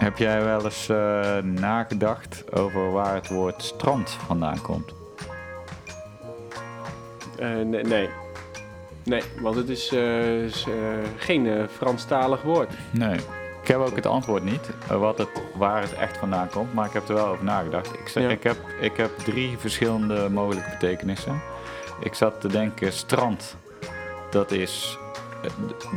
Heb 0.00 0.18
jij 0.18 0.44
wel 0.44 0.64
eens 0.64 0.88
eh, 0.88 1.36
nagedacht 1.42 2.44
over 2.52 2.92
waar 2.92 3.14
het 3.14 3.28
woord 3.28 3.62
strand 3.62 4.10
vandaan 4.10 4.60
komt? 4.62 4.92
Eh, 7.38 7.48
nee, 7.48 7.82
nee. 7.84 8.08
Nee, 9.04 9.22
want 9.40 9.56
het 9.56 9.68
is, 9.68 9.92
is, 9.92 10.64
eh, 10.68 10.74
geen 11.16 11.46
eh, 11.46 11.64
Franstalig 11.76 12.42
woord. 12.42 12.70
Nee. 12.90 13.16
Ik 13.62 13.68
heb 13.68 13.78
ook 13.78 13.96
het 13.96 14.06
antwoord 14.06 14.44
niet, 14.44 14.70
wat 14.88 15.18
het, 15.18 15.28
waar 15.54 15.80
het 15.82 15.94
echt 15.94 16.16
vandaan 16.18 16.48
komt, 16.48 16.74
maar 16.74 16.86
ik 16.86 16.92
heb 16.92 17.08
er 17.08 17.14
wel 17.14 17.26
over 17.26 17.44
nagedacht. 17.44 17.92
Ik, 17.92 18.08
zeg, 18.08 18.22
Ja. 18.22 18.28
ik, 18.28 18.42
heb, 18.42 18.56
ik 18.80 18.96
heb 18.96 19.18
drie 19.18 19.58
verschillende 19.58 20.28
mogelijke 20.30 20.70
betekenissen. 20.70 21.40
Ik 22.00 22.14
zat 22.14 22.40
te 22.40 22.48
denken, 22.48 22.92
strand, 22.92 23.56
dat 24.30 24.50
is 24.50 24.98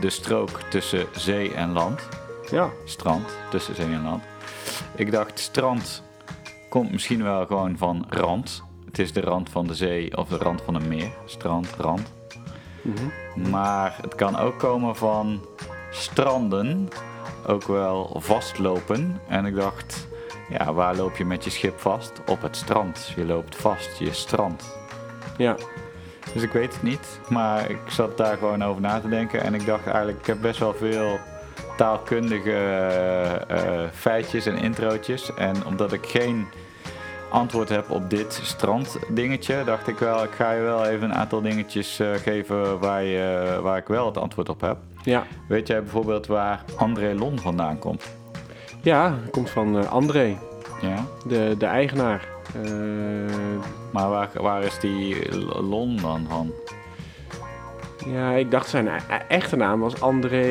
de 0.01 0.09
strook 0.09 0.59
tussen 0.69 1.05
zee 1.11 1.53
en 1.53 1.71
land. 1.71 2.07
Ja, 2.53 2.69
Strand, 2.85 3.37
tussen 3.49 3.75
zee 3.75 3.85
en 3.85 4.03
land. 4.03 4.23
Ik 4.95 5.11
dacht, 5.11 5.39
strand 5.39 6.03
komt 6.69 6.91
misschien 6.91 7.23
wel 7.23 7.45
gewoon 7.45 7.77
van 7.77 8.05
rand. 8.09 8.63
Het 8.85 8.99
is 8.99 9.13
de 9.13 9.21
rand 9.21 9.49
van 9.49 9.67
de 9.67 9.75
zee 9.75 10.17
of 10.17 10.27
de 10.27 10.37
rand 10.37 10.61
van 10.61 10.75
een 10.75 10.87
meer. 10.87 11.11
Strand, 11.25 11.67
rand. 11.77 12.13
Mhm. 12.81 13.49
Maar 13.49 13.97
het 14.01 14.15
kan 14.15 14.37
ook 14.37 14.59
komen 14.59 14.95
van 14.95 15.45
stranden, 15.91 16.89
ook 17.47 17.63
wel 17.63 18.15
vastlopen. 18.19 19.19
En 19.27 19.45
ik 19.45 19.55
dacht, 19.55 20.07
ja, 20.49 20.73
waar 20.73 20.95
loop 20.95 21.15
je 21.15 21.25
met 21.25 21.43
je 21.43 21.49
schip 21.49 21.79
vast? 21.79 22.11
Op 22.27 22.41
het 22.41 22.55
strand. 22.55 23.13
Je 23.15 23.25
loopt 23.25 23.55
vast, 23.55 23.97
je 23.99 24.13
strand. 24.13 24.77
ja. 25.37 25.55
Dus 26.33 26.43
ik 26.43 26.51
weet 26.51 26.73
het 26.73 26.83
niet, 26.83 27.19
maar 27.29 27.69
ik 27.69 27.79
zat 27.87 28.17
daar 28.17 28.37
gewoon 28.37 28.63
over 28.63 28.81
na 28.81 28.99
te 28.99 29.09
denken. 29.09 29.41
En 29.43 29.53
ik 29.53 29.65
dacht 29.65 29.85
eigenlijk, 29.85 30.19
ik 30.19 30.25
heb 30.25 30.41
best 30.41 30.59
wel 30.59 30.73
veel 30.73 31.19
taalkundige 31.77 32.51
eh, 32.51 33.33
eh, 33.49 33.89
feitjes 33.93 34.45
en 34.45 34.57
introotjes. 34.57 35.33
En 35.33 35.65
omdat 35.65 35.93
ik 35.93 36.05
geen 36.05 36.47
antwoord 37.29 37.69
heb 37.69 37.89
op 37.89 38.09
dit 38.09 38.39
stranddingetje, 38.43 39.63
dacht 39.65 39.87
ik 39.87 39.97
wel, 39.97 40.23
ik 40.23 40.31
ga 40.31 40.51
je 40.51 40.61
wel 40.61 40.85
even 40.85 41.03
een 41.03 41.15
aantal 41.15 41.41
dingetjes 41.41 41.99
eh, 41.99 42.07
geven 42.13 42.79
waar, 42.79 43.03
je, 43.03 43.59
waar 43.61 43.77
ik 43.77 43.87
wel 43.87 44.05
het 44.05 44.17
antwoord 44.17 44.49
op 44.49 44.61
heb. 44.61 44.77
Ja, 45.03 45.23
Weet 45.47 45.67
jij 45.67 45.81
bijvoorbeeld 45.81 46.27
waar 46.27 46.63
André 46.77 47.13
Lon 47.13 47.39
vandaan 47.39 47.79
komt? 47.79 48.03
ja 48.81 49.15
komt 49.31 49.49
van 49.49 49.89
André, 49.89 50.37
Ja? 50.81 51.05
de, 51.25 51.55
de 51.57 51.65
eigenaar. 51.65 52.27
Maar 53.91 54.09
waar, 54.09 54.29
waar 54.33 54.63
is 54.63 54.79
die 54.79 55.35
Lon 55.61 55.97
dan 56.01 56.25
van? 56.29 56.51
Ja, 58.05 58.31
ik 58.31 58.51
dacht 58.51 58.69
zijn 58.69 58.87
e- 58.87 58.91
e- 59.09 59.21
echte 59.27 59.55
naam 59.55 59.79
was 59.79 60.01
André 60.01 60.45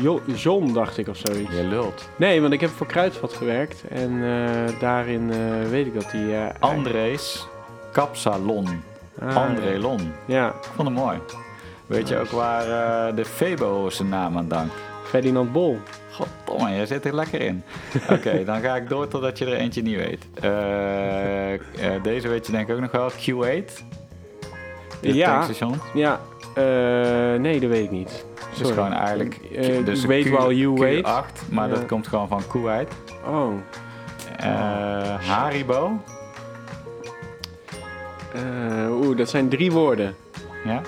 Jo- 0.00 0.20
John, 0.34 0.72
dacht 0.72 0.98
ik 0.98 1.08
of 1.08 1.16
zoiets. 1.16 1.56
Je 1.56 1.64
lult. 1.64 2.08
Nee, 2.16 2.40
want 2.40 2.52
ik 2.52 2.60
heb 2.60 2.70
voor 2.70 2.86
Kruidvat 2.86 3.32
gewerkt 3.32 3.84
en 3.88 4.10
eh, 4.22 4.80
daarin 4.80 5.30
eh, 5.30 5.68
weet 5.70 5.86
ik 5.86 5.94
dat 5.94 6.12
hij... 6.12 6.46
eh, 6.46 6.54
Andres 6.60 7.46
Kapsalon. 7.92 8.82
ah, 9.20 9.36
André 9.36 9.78
Lon. 9.78 10.12
Ja, 10.26 10.48
Ik 10.48 10.68
vond 10.74 10.88
hem 10.88 10.96
mooi. 10.96 11.18
Weet 11.86 12.08
je 12.08 12.18
ook 12.18 12.30
waar 12.30 12.62
eh, 13.08 13.16
de 13.16 13.24
Febo 13.24 13.90
zijn 13.90 14.08
naam 14.08 14.36
aan 14.36 14.48
dankt? 14.48 14.74
Ferdinand 15.04 15.52
Bol. 15.52 15.78
Goddomme, 16.10 16.74
jij 16.74 16.86
zit 16.86 17.04
er 17.04 17.14
lekker 17.14 17.40
in. 17.40 17.62
Oké, 18.10 18.44
dan 18.44 18.60
ga 18.60 18.76
ik 18.76 18.88
door 18.88 19.08
totdat 19.08 19.38
je 19.38 19.44
er 19.46 19.52
eentje 19.52 19.82
niet 19.82 19.96
weet. 19.96 20.26
Eh, 20.40 21.52
eh, 21.54 21.60
deze 22.02 22.28
weet 22.28 22.46
je 22.46 22.52
denk 22.52 22.68
ik 22.68 22.74
ook 22.74 22.80
nog 22.80 22.90
wel. 22.90 23.10
Q8. 23.10 23.72
Dit 25.00 25.14
Ja. 25.14 25.46
Ja, 25.94 26.12
eh, 26.12 26.18
nee, 27.40 27.60
dat 27.60 27.70
weet 27.70 27.84
ik 27.84 27.90
niet. 27.90 28.24
Dat 28.58 28.66
is 28.68 28.74
gewoon 28.74 28.92
eigenlijk... 28.92 29.34
Eh, 29.54 29.84
dus 29.84 30.04
wait 30.04 30.24
Q- 30.24 30.30
while 30.30 30.56
you 30.56 30.74
wait. 30.74 31.06
Q8, 31.06 31.48
maar 31.50 31.68
Ja. 31.68 31.74
dat 31.74 31.86
komt 31.86 32.06
gewoon 32.08 32.28
van 32.28 32.42
Kuwait. 32.48 32.92
Oh, 33.26 33.52
Eh, 34.36 35.28
Haribo. 35.28 36.00
eh, 38.34 38.90
oeh, 39.02 39.16
dat 39.16 39.28
zijn 39.28 39.48
drie 39.48 39.72
woorden. 39.72 40.14
Ja. 40.64 40.80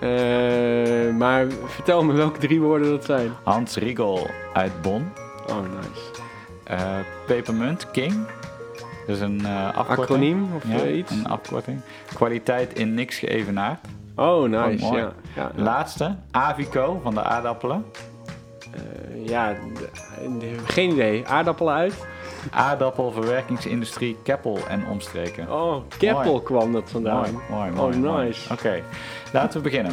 Eh, 0.00 1.14
maar 1.14 1.46
vertel 1.66 2.04
me 2.04 2.12
welke 2.12 2.38
drie 2.38 2.60
woorden 2.60 2.90
dat 2.90 3.04
zijn. 3.04 3.30
Hans 3.42 3.76
Riegel 3.76 4.26
uit 4.52 4.82
Bonn. 4.82 5.12
Oh, 5.50 5.56
nice. 5.60 6.22
Eh 6.64 6.80
Pepermunt 7.26 7.90
King. 7.90 8.26
Dat 9.06 9.16
is 9.16 9.20
een 9.22 9.40
eh 9.44 9.64
afkorting. 9.66 9.98
Acroniem 9.98 10.48
of 10.56 10.62
Ja, 10.68 10.74
eh, 10.84 10.96
iets? 10.96 11.10
een 11.10 11.26
afkorting. 11.26 11.80
Kwaliteit 12.14 12.78
in 12.78 12.94
niks 12.94 13.18
geëvenaard. 13.18 13.78
Oh, 14.16 14.48
nice. 14.48 14.84
Oh, 14.84 14.90
mooi. 14.90 15.02
ja, 15.02 15.12
ja, 15.36 15.50
ja. 15.56 15.62
Laatste, 15.62 16.16
Avico 16.30 17.00
van 17.02 17.14
de 17.14 17.22
aardappelen. 17.22 17.84
Eh, 18.74 19.26
ja 19.28 19.52
d- 19.74 19.90
geen 20.66 20.90
idee. 20.90 21.26
Aardappelen 21.28 21.74
uit? 21.74 22.06
Aardappelverwerkingsindustrie 22.50 24.16
Keppel 24.22 24.58
en 24.68 24.86
omstreken. 24.86 25.50
Oh, 25.52 25.76
Keppel 25.98 26.24
Mooi. 26.24 26.42
kwam 26.42 26.72
dat 26.72 26.90
vandaan. 26.90 27.40
mooi, 27.50 27.70
mooi, 27.70 27.96
mooi. 27.96 28.18
oh, 28.20 28.24
nice. 28.26 28.52
Oké, 28.52 28.82
laten 29.32 29.56
we 29.62 29.68
beginnen. 29.68 29.92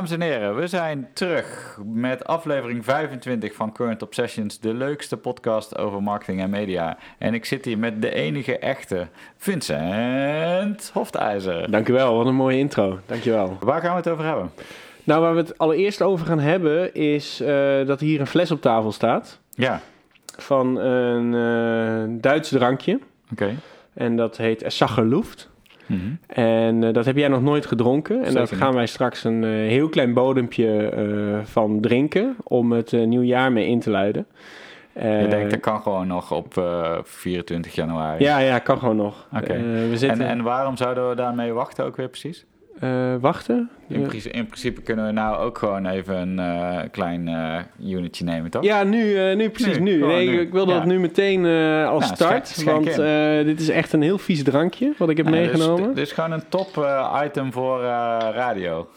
Dames 0.00 0.14
en 0.14 0.20
heren, 0.20 0.56
we 0.56 0.66
zijn 0.66 1.08
terug 1.12 1.78
met 1.84 2.24
aflevering 2.24 2.84
25 2.84 3.54
van 3.54 3.72
Current 3.72 4.02
Obsessions, 4.02 4.60
de 4.60 4.74
leukste 4.74 5.16
podcast 5.16 5.78
over 5.78 6.02
marketing 6.02 6.40
en 6.40 6.50
media. 6.50 6.98
En 7.18 7.34
ik 7.34 7.44
zit 7.44 7.64
hier 7.64 7.78
met 7.78 8.02
de 8.02 8.14
enige 8.14 8.58
echte 8.58 9.06
Vincent 9.36 10.90
Hoftijzer. 10.94 11.70
Dankjewel, 11.70 12.16
wat 12.16 12.26
een 12.26 12.34
mooie 12.34 12.58
intro. 12.58 12.98
Dankjewel. 13.06 13.56
Waar 13.60 13.80
gaan 13.80 13.90
we 13.90 13.96
het 13.96 14.08
over 14.08 14.24
hebben? 14.24 14.50
Nou, 15.04 15.20
waar 15.20 15.32
we 15.34 15.40
het 15.40 15.58
allereerst 15.58 16.02
over 16.02 16.26
gaan 16.26 16.40
hebben 16.40 16.94
is 16.94 17.40
eh, 17.40 17.86
dat 17.86 18.00
hier 18.00 18.20
een 18.20 18.26
fles 18.26 18.50
op 18.50 18.60
tafel 18.60 18.92
staat 18.92 19.38
Ja, 19.50 19.80
van 20.36 20.76
een 20.76 21.34
eh, 21.34 22.20
Duits 22.20 22.48
drankje. 22.48 22.98
oké. 23.32 23.54
En 23.94 24.16
dat 24.16 24.36
heet 24.36 24.64
Sacherluft. 24.66 25.49
Mhm. 25.90 26.40
En 26.40 26.84
eh, 26.84 26.92
dat 26.92 27.04
heb 27.04 27.16
jij 27.16 27.28
nog 27.28 27.42
nooit 27.42 27.66
gedronken. 27.66 28.24
En 28.24 28.34
daar 28.34 28.48
gaan 28.48 28.74
wij 28.74 28.86
straks 28.86 29.24
een 29.24 29.44
eh, 29.44 29.50
heel 29.50 29.88
klein 29.88 30.14
bodempje 30.14 30.88
eh, 30.88 31.44
van 31.44 31.80
drinken 31.80 32.36
om 32.44 32.72
het 32.72 32.92
nieuwjaar 32.92 33.52
mee 33.52 33.66
in 33.66 33.80
te 33.80 33.90
luiden. 33.90 34.26
Eh, 34.92 35.22
Je 35.22 35.28
denkt, 35.28 35.50
dat 35.50 35.60
kan 35.60 35.80
gewoon 35.82 36.06
nog 36.06 36.32
op 36.32 36.56
eh, 36.56 36.98
24 37.02 37.74
januari. 37.74 38.24
Ja, 38.24 38.38
ja, 38.38 38.58
kan 38.58 38.78
gewoon 38.78 38.96
nog. 38.96 39.26
Oké. 39.36 39.52
Eh, 39.52 39.60
we 39.60 39.88
En, 39.90 39.98
zitten... 39.98 40.26
en 40.26 40.42
waarom 40.42 40.76
zouden 40.76 41.08
we 41.08 41.14
daarmee 41.14 41.52
wachten 41.52 41.84
ook 41.84 41.96
weer 41.96 42.08
precies? 42.08 42.44
Eh, 42.80 43.14
wachten? 43.20 43.70
In, 43.88 44.02
principe, 44.02 44.34
in 44.36 44.46
principe 44.46 44.80
kunnen 44.82 45.06
we 45.06 45.12
nou 45.12 45.36
ook 45.36 45.58
gewoon 45.58 45.86
even 45.86 46.16
een 46.16 46.38
eh, 46.38 46.78
klein 46.90 47.28
eh 47.28 47.58
unitje 47.96 48.24
nemen, 48.24 48.50
toch? 48.50 48.62
Ja, 48.64 48.82
nu, 48.82 49.34
nu 49.34 49.50
precies 49.50 49.78
Nu, 49.78 50.06
Nee, 50.06 50.28
nu. 50.28 50.40
ik 50.40 50.52
Ja. 50.54 50.64
dat 50.64 50.84
nu 50.84 50.98
meteen 51.00 51.44
als 51.86 52.04
Nou, 52.04 52.14
start. 52.14 52.48
schenk- 52.48 52.84
want 52.94 53.46
dit 53.46 53.60
is 53.60 53.68
echt 53.68 53.92
een 53.92 54.02
heel 54.02 54.18
vies 54.18 54.42
drankje 54.42 54.92
wat 54.98 55.08
ik 55.08 55.16
heb 55.16 55.26
dus- 55.26 55.34
meegenomen. 55.34 55.94
Dit 55.94 56.06
is 56.06 56.12
gewoon 56.12 56.32
een 56.32 56.48
top 56.48 56.86
item 57.24 57.52
voor 57.52 57.80
radio. 58.34 58.88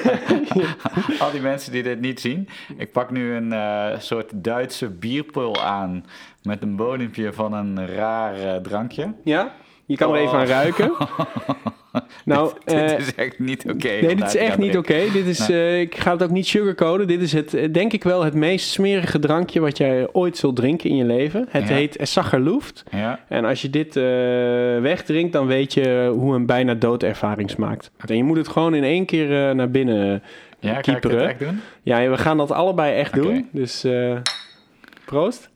Al 1.20 1.30
die 1.30 1.40
mensen 1.40 1.72
die 1.72 1.82
dit 1.82 2.00
niet 2.00 2.20
zien. 2.20 2.48
Ik 2.76 2.92
pak 2.92 3.10
nu 3.10 3.34
een 3.34 3.54
soort 4.00 4.30
Duitse 4.34 4.88
bierpul 4.90 5.62
aan 5.62 6.04
met 6.42 6.62
een 6.62 6.76
bodempje 6.76 7.32
van 7.32 7.52
een 7.52 7.86
raar 7.86 8.60
drankje. 8.62 9.12
Ja? 9.24 9.52
Je 9.86 9.96
kan 9.96 10.14
er 10.14 10.20
even 10.20 10.38
aan 10.38 10.46
ruiken. 10.46 10.92
nou, 12.24 12.52
dit 12.64 12.74
eh, 12.74 12.98
is 12.98 13.14
echt 13.14 13.38
niet 13.38 13.64
oké. 13.70 13.88
nee, 13.88 14.16
dit 14.16 14.26
is 14.26 14.36
echt 14.36 14.58
niet 14.58 14.76
oké. 14.76 14.98
Dit 15.12 15.26
is, 15.26 15.50
eh, 15.50 15.80
ik 15.80 15.96
ga 15.96 16.12
het 16.12 16.22
ook 16.22 16.30
niet 16.30 16.46
sugarcoaten. 16.46 17.06
Dit 17.06 17.20
is 17.20 17.32
het, 17.32 17.54
eh, 17.54 17.72
denk 17.72 17.92
ik 17.92 18.04
wel, 18.04 18.24
het 18.24 18.34
meest 18.34 18.70
smerige 18.70 19.18
drankje 19.18 19.60
wat 19.60 19.76
jij 19.76 20.08
ooit 20.12 20.36
zult 20.36 20.56
drinken 20.56 20.90
in 20.90 20.96
je 20.96 21.04
leven. 21.04 21.46
Het 21.50 21.68
Ja. 21.68 21.74
heet 21.74 21.96
Sacherluft. 22.00 22.84
Ja, 22.90 23.20
En 23.28 23.44
als 23.44 23.62
je 23.62 23.70
dit 23.70 23.94
wegdrinkt, 24.82 25.32
dan 25.32 25.46
weet 25.46 25.74
je 25.74 26.12
hoe 26.14 26.34
een 26.34 26.46
bijna 26.46 26.74
doodervaring 26.74 27.50
smaakt. 27.50 27.90
En 28.06 28.16
je 28.16 28.24
moet 28.24 28.36
het 28.36 28.48
gewoon 28.48 28.74
in 28.74 28.84
één 28.84 29.04
keer 29.06 29.54
naar 29.54 29.70
binnen 29.70 30.22
ja 30.60 30.76
ik 30.76 30.82
kieperen. 30.82 31.18
dit 31.18 31.28
echt 31.28 31.38
doen? 31.38 31.60
Ja, 31.82 32.08
we 32.08 32.18
gaan 32.18 32.36
dat 32.36 32.50
allebei 32.50 32.94
echt 32.94 33.14
doen. 33.14 33.48
Dus 33.52 33.86
proost. 35.04 35.50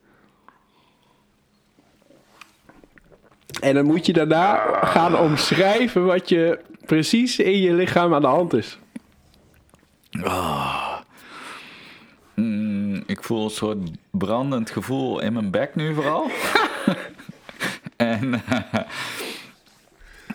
En 3.61 3.75
dan 3.75 3.85
moet 3.85 4.07
je 4.07 4.13
daarna 4.13 4.57
gaan 4.83 5.19
omschrijven 5.19 6.05
wat 6.05 6.29
je 6.29 6.59
precies 6.87 7.39
in 7.39 7.59
je 7.59 7.73
lichaam 7.73 8.15
aan 8.15 8.21
de 8.21 8.27
hand 8.27 8.55
is. 8.55 8.79
Mm, 12.35 13.03
ik 13.07 13.23
voel 13.23 13.45
een 13.45 13.51
soort 13.51 13.79
brandend 14.11 14.71
gevoel 14.71 15.21
in 15.21 15.33
mijn 15.33 15.51
bek 15.51 15.75
nu 15.75 15.95
vooral. 15.95 16.31
en 17.97 18.43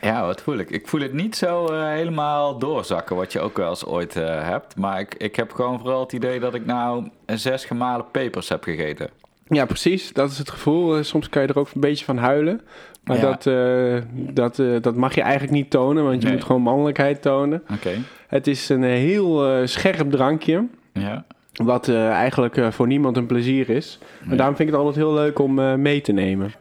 Ja, 0.02 0.26
wat 0.26 0.42
voel 0.42 0.58
ik? 0.58 0.70
Ik 0.70 0.88
voel 0.88 1.02
het 1.02 1.14
niet 1.14 1.36
zo 1.36 1.66
eh, 1.66 1.88
helemaal 1.88 2.58
doorzakken, 2.60 3.16
wat 3.16 3.32
je 3.32 3.40
ook 3.40 3.58
wel 3.58 3.70
eens 3.70 3.86
ooit 3.86 4.16
eh, 4.16 4.48
hebt. 4.48 4.76
Maar 4.76 5.00
ik, 5.00 5.16
ik 5.16 5.36
heb 5.36 5.52
gewoon 5.52 5.80
vooral 5.80 6.00
het 6.00 6.14
idee 6.14 6.40
dat 6.40 6.54
ik 6.54 6.66
nou 6.66 7.10
zes 7.26 7.66
gemalen 7.66 8.12
pepers 8.12 8.50
heb 8.50 8.64
gegeten. 8.64 9.10
Ja, 9.48 9.66
precies. 9.66 10.14
Dat 10.14 10.32
is 10.32 10.38
het 10.38 10.50
gevoel. 10.50 10.98
Eh, 10.98 11.04
soms 11.04 11.30
kan 11.30 11.42
je 11.42 11.48
er 11.48 11.60
ook 11.60 11.70
een 11.74 11.82
beetje 11.82 12.06
van 12.06 12.18
huilen. 12.18 12.62
Maar 13.04 13.18
Ja. 13.18 13.22
dat, 13.22 13.46
eh, 13.48 14.02
dat, 14.34 14.60
eh, 14.60 14.68
dat 14.82 14.96
mag 14.96 15.16
je 15.16 15.22
eigenlijk 15.22 15.54
niet 15.54 15.70
tonen, 15.70 16.04
want 16.04 16.22
je 16.22 16.28
Nee. 16.28 16.36
moet 16.38 16.46
gewoon 16.46 16.62
mannelijkheid 16.62 17.22
tonen. 17.22 17.64
Oké. 17.74 17.90
Het 18.28 18.48
is 18.48 18.70
een 18.70 18.84
heel 18.84 19.48
eh, 19.48 19.66
scherp 19.68 20.12
drankje, 20.12 20.68
Ja. 20.94 21.24
wat 21.54 21.90
eigenlijk 21.90 22.74
voor 22.74 22.88
niemand 22.88 23.18
een 23.18 23.26
plezier 23.26 23.70
is. 23.70 24.00
En 24.30 24.38
daarom 24.38 24.56
vind 24.56 24.68
ik 24.70 24.76
het 24.76 24.84
altijd 24.86 25.06
heel 25.06 25.14
leuk 25.14 25.40
om 25.40 25.82
mee 25.82 26.02
te 26.02 26.12
nemen. 26.12 26.54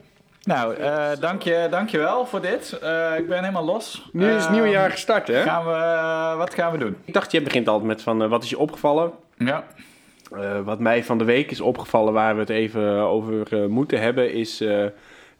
Nou, 0.43 0.75
dank, 1.21 1.43
je, 1.43 1.67
dank 1.71 1.89
je 1.89 1.99
wel 1.99 2.27
voor 2.27 2.41
dit. 2.41 2.73
Ik 3.19 3.29
ben 3.29 3.39
helemaal 3.39 3.65
los. 3.65 4.09
Nu 4.13 4.31
is 4.31 4.43
het 4.43 4.53
nieuwe 4.53 4.69
jaar 4.69 4.91
gestart, 4.91 5.29
hè? 5.29 5.43
Gaan 5.43 5.65
we, 5.65 6.37
wat 6.37 6.55
gaan 6.55 6.73
we 6.73 6.79
doen? 6.79 6.97
Ik 7.05 7.15
dacht, 7.15 7.33
je 7.33 7.43
begint 7.43 7.69
altijd 7.69 7.87
met 7.89 8.03
van, 8.03 8.29
wat 8.29 8.43
is 8.43 8.51
je 8.51 8.59
opgevallen? 8.59 9.11
Ja. 9.39 9.65
Wat 10.65 10.79
mij 10.79 11.05
van 11.05 11.19
de 11.19 11.25
week 11.25 11.51
is 11.51 11.61
opgevallen, 11.61 12.13
waar 12.13 12.35
we 12.35 12.41
het 12.41 12.51
even 12.51 12.83
over 12.97 13.47
moeten 13.71 14.01
hebben, 14.01 14.33
is 14.33 14.65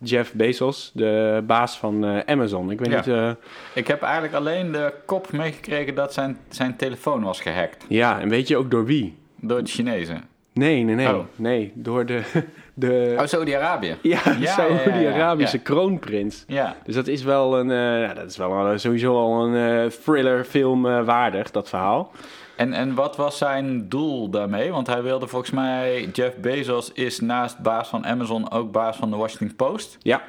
Jeff 0.03 0.33
Bezos, 0.33 0.91
de 0.95 1.43
baas 1.47 1.79
van 1.79 2.05
eh, 2.05 2.19
Amazon. 2.27 2.71
Ik 2.71 2.79
weet 2.81 2.91
Ja. 2.91 2.97
niet... 2.97 3.07
eh, 3.07 3.31
Ik 3.75 3.87
heb 3.87 4.03
eigenlijk 4.03 4.35
alleen 4.35 4.73
de 4.73 4.93
kop 5.07 5.33
meegekregen 5.33 5.95
dat 5.95 6.13
zijn, 6.13 6.39
zijn 6.49 6.77
telefoon 6.77 7.23
was 7.23 7.41
gehackt. 7.41 7.85
ja, 7.89 8.21
en 8.21 8.29
weet 8.29 8.49
je 8.49 8.57
ook 8.57 8.71
door 8.71 8.85
wie? 8.85 9.19
Door 9.37 9.63
de 9.65 9.71
Chinezen. 9.71 10.23
Nee, 10.53 10.83
nee, 10.83 10.95
nee. 10.95 11.15
Oh. 11.15 11.25
Nee, 11.37 11.73
door 11.75 12.07
de... 12.07 12.23
de 12.75 13.17
Oh, 13.19 13.27
Saudi-Arabië. 13.27 13.97
ja, 14.03 14.21
ja. 14.41 15.47
kroonprins. 15.63 16.45
Ja. 16.47 16.77
Dus 16.85 16.95
dat 16.95 17.07
is 17.07 17.23
wel 17.23 17.59
een... 17.59 17.71
ja, 18.01 18.15
dat 18.15 18.31
is 18.31 18.37
wel 18.37 18.53
een- 18.67 18.81
sowieso 18.81 19.15
al 19.15 19.47
een 19.47 19.91
thrillerfilm 20.05 20.83
waardig, 21.05 21.51
dat 21.51 21.69
verhaal. 21.69 22.11
En, 22.61 22.73
en 22.73 22.95
wat 22.95 23.17
was 23.17 23.39
zijn 23.39 23.89
doel 23.89 24.31
daarmee? 24.31 24.71
Want 24.71 24.87
hij 24.87 25.03
wilde 25.03 25.27
volgens 25.27 25.51
mij... 25.51 26.09
Jeff 26.13 26.37
Bezos 26.37 26.93
is 26.93 27.21
naast 27.21 27.59
baas 27.59 27.89
van 27.89 28.07
Amazon 28.07 28.51
ook 28.51 28.73
baas 28.73 28.97
van 28.97 29.11
de 29.11 29.17
Washington 29.17 29.57
Post. 29.57 29.99
Ja. 30.03 30.23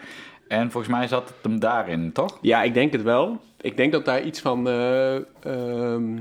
En 0.47 0.71
volgens 0.71 0.93
mij 0.93 1.07
zat 1.07 1.27
het 1.27 1.37
hem 1.41 1.59
daarin, 1.59 2.11
toch? 2.11 2.37
Ja, 2.41 2.63
ik 2.63 2.73
denk 2.73 2.91
het 2.91 3.01
wel. 3.01 3.39
Ik 3.61 3.77
denk 3.77 3.91
dat 3.91 4.05
daar 4.05 4.21
iets 4.21 4.39
van. 4.39 4.67
eh, 4.67 5.15
ehm, 5.15 6.17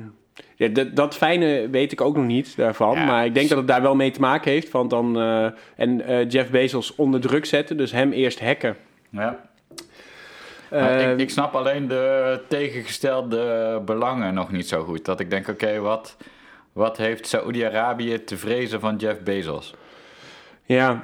ja, 0.57 0.69
dat, 0.69 0.97
dat 0.97 1.17
fijne 1.17 1.69
weet 1.71 1.93
ik 1.93 2.01
ook 2.01 2.17
nog 2.17 2.27
niet 2.27 2.57
daarvan. 2.57 2.95
Ja. 2.95 3.05
Maar 3.05 3.25
ik 3.25 3.35
denk 3.35 3.49
dat 3.49 3.59
het 3.59 3.69
daar 3.69 3.83
wel 3.83 3.95
mee 3.95 4.11
te 4.11 4.21
maken 4.21 4.51
heeft. 4.51 4.71
Want 4.71 4.91
dan. 4.91 5.21
eh, 5.21 5.47
en 5.77 6.07
eh, 6.07 6.31
Jeff 6.31 6.51
Bezos 6.51 6.95
onder 6.95 7.21
druk 7.21 7.45
zetten. 7.45 7.77
Dus 7.77 7.93
hem 7.93 8.13
eerst 8.13 8.41
hacken. 8.41 8.77
Ja. 9.11 9.50
Ik, 10.71 11.19
ik 11.19 11.31
snap 11.31 11.55
alleen 11.55 11.89
de 11.89 12.41
tegengestelde 12.49 13.83
belangen 13.85 14.35
nog 14.35 14.51
niet 14.51 14.69
zo 14.69 14.85
goed. 14.85 15.05
Dat 15.05 15.21
ik 15.21 15.31
denk, 15.31 15.49
oké, 15.49 15.79
wat, 15.79 16.17
wat 16.73 16.97
heeft 16.97 17.27
Saoedi-Arabië 17.27 18.25
te 18.25 18.37
vrezen 18.37 18.81
van 18.81 18.97
Jeff 18.97 19.21
Bezos? 19.21 19.75
ja, 20.65 21.03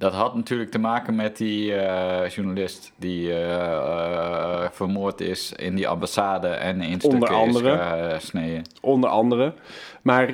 Dat 0.00 0.12
had 0.12 0.34
natuurlijk 0.34 0.70
te 0.70 0.78
maken 0.78 1.14
met 1.14 1.36
die 1.36 1.74
eh, 1.74 2.28
journalist 2.28 2.92
die 2.96 3.32
eh, 3.32 3.62
eh, 3.62 4.68
vermoord 4.72 5.20
is 5.20 5.52
in 5.56 5.74
die 5.74 5.88
ambassade 5.88 6.48
en 6.48 6.80
in 6.80 7.00
stukken 7.00 7.10
Onder 7.10 7.28
andere. 7.34 8.06
is 8.06 8.14
gesneden. 8.14 8.62
onder 8.80 9.10
andere. 9.10 9.52
Maar 10.02 10.28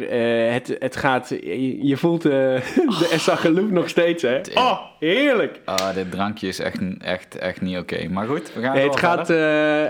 het, 0.53 0.77
het 0.79 0.97
gaat. 0.97 1.29
Je, 1.29 1.87
je 1.87 1.97
voelt 1.97 2.23
de 3.03 3.09
Essageloep 3.13 3.71
nog 3.71 3.89
steeds, 3.89 4.23
hè? 4.23 4.41
Oh, 4.55 4.79
heerlijk! 4.99 5.61
Ah, 5.65 5.95
dit 5.95 6.11
drankje 6.11 6.49
is 6.49 6.59
echt, 6.59 6.81
echt, 6.99 7.39
echt 7.39 7.61
niet 7.61 7.79
oké. 7.79 8.09
Maar 8.09 8.27
goed, 8.27 8.55
we 8.55 8.61
gaan 8.61 8.77
het 8.77 8.97
gaat, 8.99 9.29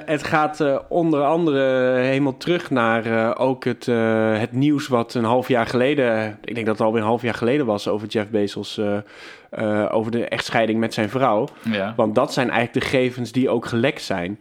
het 0.09 0.23
gaat 0.23 0.89
onder 0.89 1.23
andere 1.23 1.95
helemaal 1.99 2.37
terug 2.37 2.71
naar 2.71 3.37
ook 3.39 3.65
het, 3.65 3.87
het 4.41 4.53
nieuws 4.53 4.89
wat 4.89 5.15
een 5.15 5.25
half 5.25 5.49
jaar 5.49 5.67
geleden, 5.67 6.39
ik 6.45 6.55
denk 6.55 6.67
dat 6.67 6.79
het 6.79 6.87
alweer 6.87 7.03
een 7.03 7.09
half 7.09 7.23
jaar 7.23 7.35
geleden 7.35 7.67
was, 7.67 7.89
over 7.89 8.09
Jeff 8.09 8.29
Bezos, 8.31 8.81
eh, 9.51 9.83
eh, 9.83 9.95
over 9.95 10.11
de 10.11 10.25
echtscheiding 10.25 10.81
met 10.81 10.95
zijn 10.95 11.09
vrouw. 11.09 11.49
Ja, 11.71 11.93
Want 11.97 12.15
dat 12.15 12.33
zijn 12.33 12.51
eigenlijk 12.51 12.85
de 12.85 12.91
gegevens 12.91 13.33
die 13.33 13.49
ook 13.49 13.67
gelekt 13.67 14.03
zijn. 14.03 14.39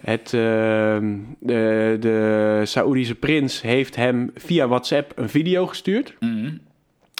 Het, 0.00 0.34
ehm, 0.34 1.16
de, 1.38 1.96
de 2.00 2.60
Saoedische 2.64 3.14
prins 3.14 3.62
heeft 3.62 3.96
hem 3.96 4.30
via 4.34 4.68
WhatsApp 4.68 5.12
een 5.14 5.28
video 5.28 5.66
gestuurd. 5.66 6.14
Mhm. 6.20 6.50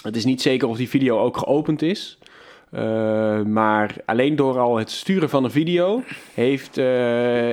Het 0.03 0.15
is 0.15 0.25
niet 0.25 0.41
zeker 0.41 0.67
of 0.67 0.77
die 0.77 0.89
video 0.89 1.19
ook 1.19 1.37
geopend 1.37 1.81
is. 1.81 2.17
Uh, 2.75 3.41
maar 3.41 3.95
alleen 4.05 4.35
door 4.35 4.59
al 4.59 4.77
het 4.77 4.91
sturen 4.91 5.29
van 5.29 5.43
een 5.43 5.51
video 5.51 6.03
heeft, 6.33 6.77
uh, 6.77 6.85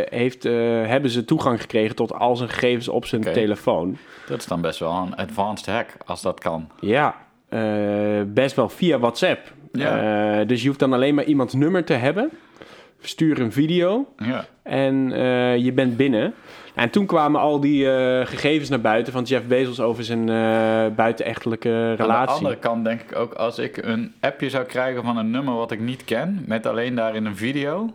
heeft, 0.04 0.44
uh, 0.44 0.52
hebben 0.86 1.10
ze 1.10 1.24
toegang 1.24 1.60
gekregen 1.60 1.96
tot 1.96 2.12
al 2.12 2.36
zijn 2.36 2.48
gegevens 2.48 2.88
op 2.88 3.06
zijn 3.06 3.22
telefoon. 3.22 3.96
Dat 4.26 4.38
is 4.38 4.46
dan 4.46 4.60
best 4.60 4.78
wel 4.78 4.92
een 4.92 5.16
advanced 5.16 5.66
hack, 5.66 5.88
als 6.06 6.22
dat 6.22 6.40
kan. 6.40 6.68
Ja, 6.80 7.16
best 8.26 8.56
wel 8.56 8.68
via 8.68 8.98
WhatsApp. 8.98 9.52
Ja. 9.72 10.40
Uh, 10.40 10.46
dus 10.46 10.60
je 10.62 10.66
hoeft 10.68 10.80
dan 10.80 10.92
alleen 10.92 11.14
maar 11.14 11.24
iemands 11.24 11.54
nummer 11.54 11.84
te 11.84 11.92
hebben. 11.92 12.30
Stuur 13.00 13.40
een 13.40 13.52
video 13.52 14.06
Ja. 14.16 14.44
en 14.62 15.10
uh, 15.10 15.56
je 15.56 15.72
bent 15.72 15.96
binnen. 15.96 16.34
En 16.74 16.90
toen 16.90 17.06
kwamen 17.06 17.40
al 17.40 17.60
die 17.60 17.84
uh, 17.84 17.90
gegevens 18.26 18.68
naar 18.68 18.80
buiten 18.80 19.12
van 19.12 19.22
Jeff 19.22 19.46
Bezos 19.46 19.80
over 19.80 20.04
zijn 20.04 20.28
uh, 20.28 20.86
buitenechtelijke 20.96 21.92
relatie. 21.94 22.12
Aan 22.14 22.26
de 22.26 22.32
andere 22.32 22.56
kant 22.56 22.84
denk 22.84 23.00
ik 23.00 23.16
ook, 23.16 23.32
als 23.34 23.58
ik 23.58 23.76
een 23.76 24.12
appje 24.20 24.50
zou 24.50 24.64
krijgen 24.64 25.02
van 25.04 25.16
een 25.16 25.30
nummer 25.30 25.54
wat 25.54 25.70
ik 25.70 25.80
niet 25.80 26.04
ken, 26.04 26.44
met 26.46 26.66
alleen 26.66 26.94
daarin 26.94 27.24
een 27.24 27.36
video, 27.36 27.90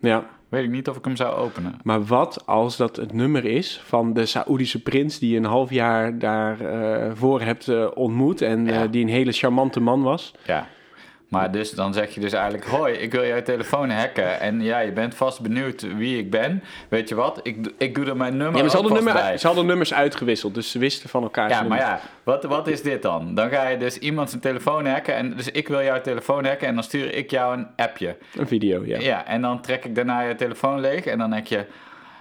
ja. 0.00 0.24
weet 0.48 0.64
ik 0.64 0.70
niet 0.70 0.88
of 0.88 0.96
ik 0.96 1.04
hem 1.04 1.16
zou 1.16 1.34
openen. 1.34 1.74
Maar 1.82 2.04
wat 2.04 2.42
als 2.46 2.76
dat 2.76 2.96
het 2.96 3.12
nummer 3.12 3.44
is 3.44 3.80
van 3.84 4.12
de 4.12 4.26
Saoedische 4.26 4.82
prins 4.82 5.18
die 5.18 5.30
je 5.30 5.36
een 5.36 5.44
half 5.44 5.70
jaar 5.70 6.18
daarvoor 6.18 7.40
uh, 7.40 7.46
hebt 7.46 7.94
ontmoet 7.94 8.42
en 8.42 8.66
Ja. 8.66 8.86
die 8.86 9.02
een 9.02 9.08
hele 9.10 9.32
charmante 9.32 9.80
man 9.80 10.02
was? 10.02 10.34
Ja. 10.46 10.66
Maar 11.30 11.50
dus, 11.50 11.70
dan 11.70 11.92
zeg 11.92 12.14
je 12.14 12.20
dus 12.20 12.32
eigenlijk: 12.32 12.64
Hoi, 12.64 12.94
ik 12.94 13.12
wil 13.12 13.26
jouw 13.26 13.42
telefoon 13.42 13.90
hacken. 13.90 14.40
En 14.40 14.60
ja, 14.60 14.78
je 14.78 14.92
bent 14.92 15.14
vast 15.14 15.40
benieuwd 15.40 15.96
wie 15.96 16.18
ik 16.18 16.30
ben. 16.30 16.62
Weet 16.88 17.08
je 17.08 17.14
wat? 17.14 17.40
Ik, 17.42 17.72
ik 17.78 17.94
doe 17.94 18.04
er 18.04 18.16
mijn 18.16 18.36
nummer 18.36 18.56
ja, 18.56 18.60
maar 18.60 18.70
ze 18.70 18.76
hadden, 18.76 19.04
nummer, 19.04 19.38
ze 19.38 19.46
hadden 19.46 19.66
nummers 19.66 19.94
uitgewisseld, 19.94 20.54
dus 20.54 20.70
ze 20.70 20.78
wisten 20.78 21.08
van 21.08 21.22
elkaar. 21.22 21.48
Ja, 21.48 21.62
maar 21.62 21.78
ja, 21.78 22.00
wat, 22.22 22.44
wat 22.44 22.68
is 22.68 22.82
dit 22.82 23.02
dan? 23.02 23.34
Dan 23.34 23.50
ga 23.50 23.68
je 23.68 23.76
dus 23.76 23.98
iemand 23.98 24.28
zijn 24.30 24.40
telefoon 24.40 24.86
hacken. 24.86 25.14
En 25.14 25.36
dus 25.36 25.50
ik 25.50 25.68
wil 25.68 25.82
jouw 25.82 26.00
telefoon 26.00 26.44
hacken. 26.44 26.66
En 26.68 26.74
dan 26.74 26.82
stuur 26.82 27.14
ik 27.14 27.30
jou 27.30 27.56
een 27.56 27.66
appje. 27.76 28.16
Een 28.36 28.46
video, 28.46 28.84
ja. 28.84 28.98
Ja, 28.98 29.26
en 29.26 29.40
dan 29.40 29.60
trek 29.60 29.84
ik 29.84 29.94
daarna 29.94 30.20
je 30.20 30.34
telefoon 30.34 30.80
leeg. 30.80 31.04
En 31.04 31.18
dan 31.18 31.30
denk 31.30 31.46
je: 31.46 31.66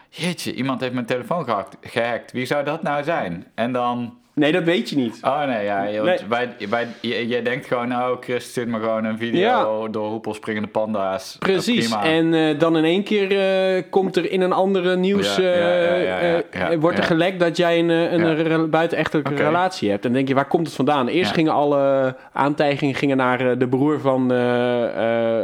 Jeetje, 0.10 0.54
iemand 0.54 0.82
heeft 0.82 0.94
mijn 0.94 1.06
telefoon 1.06 1.44
gehackt. 1.44 1.78
gehackt. 1.82 2.32
Wie 2.32 2.46
zou 2.46 2.64
dat 2.66 2.82
nou 2.84 3.04
zijn? 3.04 3.46
En 3.56 3.72
dan. 3.72 4.18
Nee, 4.34 4.52
dat 4.52 4.64
weet 4.64 4.90
je 4.90 4.96
niet. 4.96 5.20
Oh 5.22 5.46
nee, 5.46 5.64
ja, 5.64 5.84
je, 5.84 6.02
Nee. 6.02 6.18
Wij, 6.30 6.56
wij, 6.70 6.88
je, 7.02 7.28
je 7.28 7.42
denkt 7.42 7.66
gewoon, 7.66 7.88
nou 7.88 8.18
Chris 8.20 8.50
stuurt 8.50 8.68
me 8.68 8.80
gewoon 8.80 9.06
een 9.06 9.18
video 9.18 9.40
Ja. 9.40 9.88
door 9.92 10.08
hoepelspringende 10.10 10.68
panda's. 10.68 11.36
Precies. 11.40 11.92
En 11.92 12.34
eh, 12.34 12.60
dan 12.60 12.78
in 12.78 12.84
één 12.84 13.04
keer 13.04 13.40
eh, 13.40 13.84
komt 13.90 14.16
er 14.16 14.32
in 14.32 14.42
een 14.42 14.52
andere 14.52 14.96
nieuws... 14.96 15.36
Ja, 15.36 15.44
ja, 15.44 15.96
ja, 15.96 16.42
eh, 16.52 16.80
wordt 16.80 16.98
er 16.98 17.04
gelekt 17.04 17.40
dat 17.40 17.58
jij 17.58 17.80
een, 17.80 17.90
een 17.90 18.70
buitenechtelijke 18.70 19.36
relatie 19.36 19.90
hebt. 19.90 20.02
En 20.02 20.10
dan 20.10 20.18
denk 20.18 20.28
je, 20.28 20.36
waar 20.36 20.48
komt 20.48 20.68
het 20.68 20.76
vandaan? 20.76 21.08
Eerst 21.08 21.32
gingen 21.32 21.54
alle 21.54 22.16
aantijgingen 22.34 22.96
gingen 22.96 23.18
naar 23.18 23.58
de 23.58 23.68
broer 23.68 24.00
van, 24.00 24.28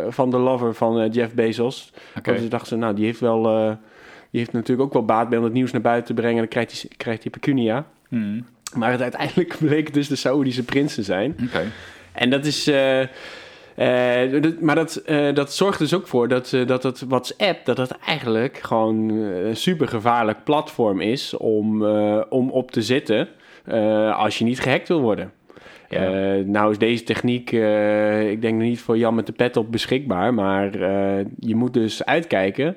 van 0.09 0.29
de 0.29 0.37
lover 0.37 0.73
van 0.73 1.09
Jeff 1.09 1.33
Bezos. 1.33 1.91
Oké. 2.17 2.29
Want 2.29 2.43
ze 2.43 2.47
dachten, 2.47 2.67
ze, 2.67 2.75
nou, 2.75 2.93
die 2.95 3.05
heeft 3.05 3.19
wel... 3.19 3.77
die 4.35 4.43
heeft 4.43 4.55
natuurlijk 4.55 4.87
ook 4.87 4.93
wel 4.93 5.05
baat 5.05 5.29
bij 5.29 5.37
om 5.37 5.43
het 5.43 5.53
nieuws 5.53 5.71
naar 5.71 5.81
buiten 5.81 6.05
te 6.15 6.21
brengen. 6.21 6.33
En 6.35 6.39
dan 6.41 6.49
krijgt 6.49 6.81
hij, 6.81 6.91
krijgt 6.97 7.21
hij 7.21 7.31
pecunia. 7.31 7.85
Hmm, 8.07 8.45
Maar 8.73 8.91
het 8.91 9.01
uiteindelijk 9.01 9.55
bleek 9.65 9.93
dus 9.93 10.07
de 10.07 10.15
Saoedische 10.15 10.63
prins 10.63 10.95
te 10.95 11.03
zijn. 11.03 11.35
Oké. 11.45 11.61
En 12.13 12.29
dat 12.29 12.45
is. 12.45 12.67
eh, 12.67 13.01
eh, 13.01 14.41
dat- 14.41 14.59
maar 14.61 14.75
dat, 14.75 14.95
eh, 14.95 15.33
dat 15.33 15.53
zorgt 15.53 15.79
dus 15.79 15.93
ook 15.93 16.07
voor 16.07 16.27
dat, 16.27 16.53
eh, 16.53 16.67
dat 16.67 16.83
het 16.83 16.99
WhatsApp, 17.07 17.65
dat 17.65 17.77
het 17.77 17.91
eigenlijk 18.05 18.57
gewoon 18.57 19.09
een 19.09 19.55
super 19.55 19.87
gevaarlijk 19.87 20.43
platform 20.43 21.01
is 21.01 21.37
om, 21.37 21.85
om 22.29 22.49
op 22.49 22.71
te 22.71 22.81
zitten 22.81 23.27
als 24.15 24.37
je 24.37 24.43
niet 24.45 24.59
gehackt 24.59 24.87
wil 24.87 25.01
worden. 25.01 25.31
Ja. 25.89 26.35
Nou 26.45 26.71
is 26.71 26.77
deze 26.77 27.03
techniek, 27.03 27.51
ik 28.31 28.41
denk 28.41 28.59
niet 28.61 28.79
voor 28.79 28.97
Jan 28.97 29.15
met 29.15 29.25
de 29.25 29.31
pet 29.31 29.57
op 29.57 29.71
beschikbaar, 29.71 30.33
maar 30.33 30.71
je 31.39 31.55
moet 31.55 31.73
dus 31.73 32.05
uitkijken 32.05 32.75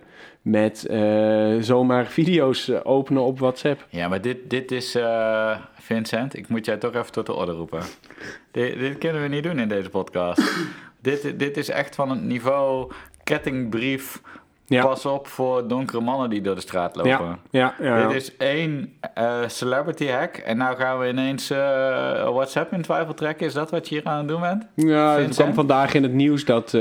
met 0.50 0.86
eh, 0.86 1.56
zomaar 1.60 2.06
video's 2.06 2.68
eh, 2.68 2.80
openen 2.82 3.22
op 3.22 3.38
WhatsApp. 3.38 3.86
Ja, 3.88 4.08
maar 4.08 4.20
dit, 4.20 4.50
dit 4.50 4.70
is, 4.70 4.94
eh, 4.94 5.56
Vincent, 5.74 6.36
ik 6.36 6.48
moet 6.48 6.64
jij 6.64 6.76
toch 6.76 6.94
even 6.94 7.12
tot 7.12 7.26
de 7.26 7.34
orde 7.34 7.52
roepen. 7.52 7.82
dit, 8.52 8.78
dit 8.78 8.98
kunnen 8.98 9.22
we 9.22 9.28
niet 9.28 9.42
doen 9.42 9.58
in 9.58 9.68
deze 9.68 9.88
podcast. 9.88 10.52
dit, 11.00 11.38
dit 11.38 11.56
is 11.56 11.68
echt 11.68 11.94
van 11.94 12.10
het 12.10 12.22
niveau 12.22 12.92
kettingbrief. 13.24 14.22
Ja. 14.66 14.84
Pas 14.84 15.06
op 15.06 15.26
voor 15.26 15.68
donkere 15.68 16.00
mannen 16.00 16.30
die 16.30 16.40
door 16.40 16.54
de 16.54 16.60
straat 16.60 16.96
lopen. 16.96 17.38
Ja, 17.50 17.74
ja, 17.80 17.98
ja. 17.98 18.06
Dit 18.08 18.16
is 18.16 18.36
één 18.36 18.98
celebrity 19.46 20.06
hack. 20.06 20.36
En 20.36 20.56
nou 20.56 20.76
gaan 20.76 20.98
we 20.98 21.08
ineens 21.08 21.48
WhatsApp 21.48 22.72
in 22.72 22.82
twijfel 22.82 23.14
trekken. 23.14 23.46
Is 23.46 23.52
dat 23.52 23.70
wat 23.70 23.88
je 23.88 23.94
hier 23.94 24.04
aan 24.04 24.18
het 24.18 24.28
doen 24.28 24.40
bent? 24.40 24.66
Ja, 24.74 25.18
het 25.18 25.34
kwam 25.34 25.54
vandaag 25.54 25.94
in 25.94 26.02
het 26.02 26.12
nieuws 26.12 26.44
dat. 26.44 26.74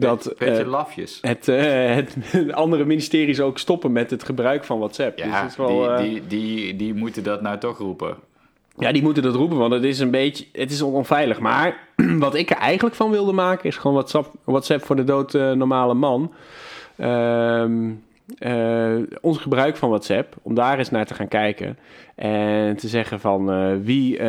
Dat 0.00 0.34
Beetje 0.38 0.54
eh, 0.54 0.66
lafjes. 0.66 1.18
het, 1.22 1.48
eh, 1.48 1.94
het 1.94 2.16
andere 2.52 2.84
ministeries 2.84 3.40
ook 3.40 3.58
stoppen 3.58 3.92
met 3.92 4.10
het 4.10 4.22
gebruik 4.24 4.64
van 4.64 4.78
WhatsApp. 4.78 5.16
dus 5.16 5.26
Ja, 5.26 5.46
is 5.46 5.56
wel, 5.56 5.68
die, 5.68 5.88
eh, 5.88 5.98
die, 5.98 6.26
die, 6.26 6.76
die 6.76 6.94
moeten 6.94 7.22
dat 7.22 7.42
nou 7.42 7.58
toch 7.58 7.78
roepen. 7.78 8.16
Ja, 8.78 8.92
die 8.92 9.02
moeten 9.02 9.22
dat 9.22 9.34
roepen, 9.34 9.56
want 9.58 9.72
het 9.72 9.84
is 9.84 9.98
een 9.98 10.10
beetje, 10.10 10.44
het 10.52 10.70
is 10.70 10.82
onveilig. 10.82 11.40
Maar 11.40 11.88
wat 12.18 12.34
ik 12.34 12.50
er 12.50 12.56
eigenlijk 12.56 12.96
van 12.96 13.10
wilde 13.10 13.32
maken, 13.32 13.68
is 13.68 13.76
gewoon 13.76 13.96
WhatsApp, 13.96 14.32
WhatsApp 14.44 14.84
voor 14.84 14.96
de 14.96 15.04
dood 15.04 15.32
normale 15.32 15.94
man. 15.94 16.32
Ehm, 16.96 17.90
eh, 18.38 18.96
ons 19.20 19.38
gebruik 19.38 19.76
van 19.76 19.88
WhatsApp, 19.88 20.34
om 20.42 20.54
daar 20.54 20.78
eens 20.78 20.90
naar 20.90 21.06
te 21.06 21.14
gaan 21.14 21.28
kijken. 21.28 21.78
En 22.14 22.76
te 22.76 22.88
zeggen 22.88 23.20
van 23.20 23.44
wie, 23.84 24.22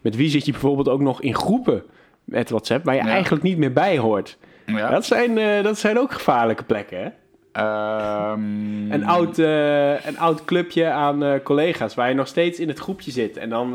met 0.00 0.16
wie 0.16 0.28
zit 0.28 0.44
je 0.46 0.52
bijvoorbeeld 0.52 0.88
ook 0.88 1.00
nog 1.00 1.22
in 1.22 1.34
groepen 1.34 1.82
met 2.24 2.50
WhatsApp, 2.50 2.84
waar 2.84 2.94
je 2.94 3.02
Ja. 3.02 3.08
eigenlijk 3.08 3.42
niet 3.42 3.58
meer 3.58 3.72
bij 3.72 3.98
hoort. 3.98 4.38
Ja. 4.76 4.90
Dat, 4.90 5.04
zijn, 5.04 5.38
eh, 5.38 5.62
dat 5.62 5.78
zijn 5.78 5.98
ook 5.98 6.12
gevaarlijke 6.12 6.64
plekken, 6.64 6.98
hè? 6.98 7.08
Ehm, 7.52 8.92
Een 8.92 9.04
oud, 9.04 9.38
eh, 9.38 10.06
een 10.06 10.18
oud 10.18 10.44
clubje 10.44 10.90
aan 10.90 11.22
eh, 11.22 11.42
collega's 11.42 11.94
waar 11.94 12.08
je 12.08 12.14
nog 12.14 12.26
steeds 12.26 12.58
in 12.58 12.68
het 12.68 12.78
groepje 12.78 13.10
zit 13.10 13.36
en 13.36 13.48
dan 13.48 13.72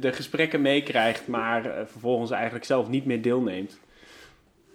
de 0.00 0.12
gesprekken 0.12 0.60
meekrijgt, 0.60 1.26
maar 1.26 1.62
vervolgens 1.86 2.30
eigenlijk 2.30 2.64
zelf 2.64 2.88
niet 2.88 3.04
meer 3.04 3.22
deelneemt. 3.22 3.78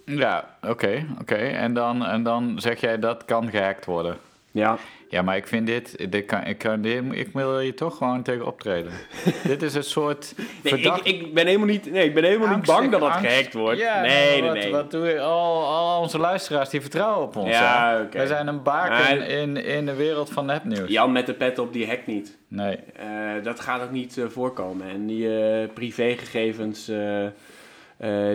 Ja, 0.06 0.58
oké, 0.62 1.06
oké. 1.22 1.36
En, 1.36 1.74
dan, 1.74 2.06
en 2.06 2.24
dan 2.24 2.60
zeg 2.60 2.80
jij 2.80 3.00
dat 3.00 3.26
kan 3.26 3.50
gehackt 3.50 3.86
worden. 3.86 4.18
Ja, 4.56 4.78
Ja, 5.10 5.22
maar 5.22 5.38
ik 5.38 5.48
vind 5.48 5.68
dit, 5.68 6.12
dit 6.12 6.26
kan, 6.26 6.44
ik, 6.46 6.58
kan, 6.58 6.82
dit, 6.82 7.04
ik 7.12 7.30
wil 7.34 7.60
hier 7.60 7.76
toch 7.76 7.98
gewoon 7.98 8.24
tegen 8.24 8.46
optreden. 8.46 8.92
dit 9.44 9.62
is 9.62 9.74
een 9.74 9.84
soort 9.84 10.34
nee, 10.38 10.48
ik, 10.62 10.70
verdacht... 10.70 11.08
ik 11.08 11.34
ben 11.34 11.46
helemaal 11.46 11.68
niet, 11.68 11.92
nee, 11.92 12.06
ik 12.06 12.14
ben 12.14 12.24
helemaal 12.24 12.56
niet 12.56 12.66
bang 12.66 12.92
dat 12.92 13.00
dat 13.00 13.12
gehackt 13.12 13.54
wordt. 13.54 13.80
Ja, 13.80 14.02
nee, 14.02 14.32
nee, 14.32 14.42
wat, 14.42 14.54
nee. 14.54 14.72
Wat 14.72 14.92
doen 14.92 15.02
we? 15.02 15.20
Al, 15.22 15.66
al 15.66 16.02
onze 16.02 16.18
luisteraars 16.20 16.70
die 16.70 16.82
vertrouwen 16.82 17.28
op 17.28 17.36
ons. 17.36 17.50
Ja, 17.50 18.02
oké. 18.02 18.18
Wij 18.18 18.28
zijn 18.28 18.48
een 18.48 18.64
baken 18.64 19.18
Maar- 19.18 19.28
in, 19.28 19.58
in 19.58 19.86
de 19.86 19.94
wereld 19.96 20.30
van 20.30 20.46
nepnieuws. 20.46 20.90
Jan 20.90 21.12
met 21.12 21.26
de 21.26 21.34
pet 21.34 21.60
op, 21.60 21.74
die 21.74 21.88
hackt 21.88 22.08
niet. 22.08 22.38
Nee. 22.48 22.76
Eh, 22.96 23.08
dat 23.44 23.60
gaat 23.60 23.82
ook 23.84 23.92
niet 23.92 24.18
eh, 24.18 24.26
voorkomen. 24.28 24.90
En 24.90 25.06
die 25.06 25.40
eh, 25.40 25.68
privégegevens, 25.74 26.88
eh, 26.90 27.26
eh, 27.26 27.32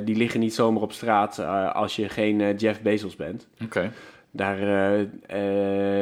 die 0.05 0.17
liggen 0.17 0.41
niet 0.41 0.55
zomaar 0.55 0.83
op 0.83 0.93
straat 0.93 1.39
als 1.75 1.97
je 1.97 2.09
geen 2.09 2.57
Jeff 2.57 2.81
Bezos 2.81 3.17
bent. 3.17 3.49
Oké. 3.65 3.91
Daar, 4.33 4.59
eh, 4.59 5.01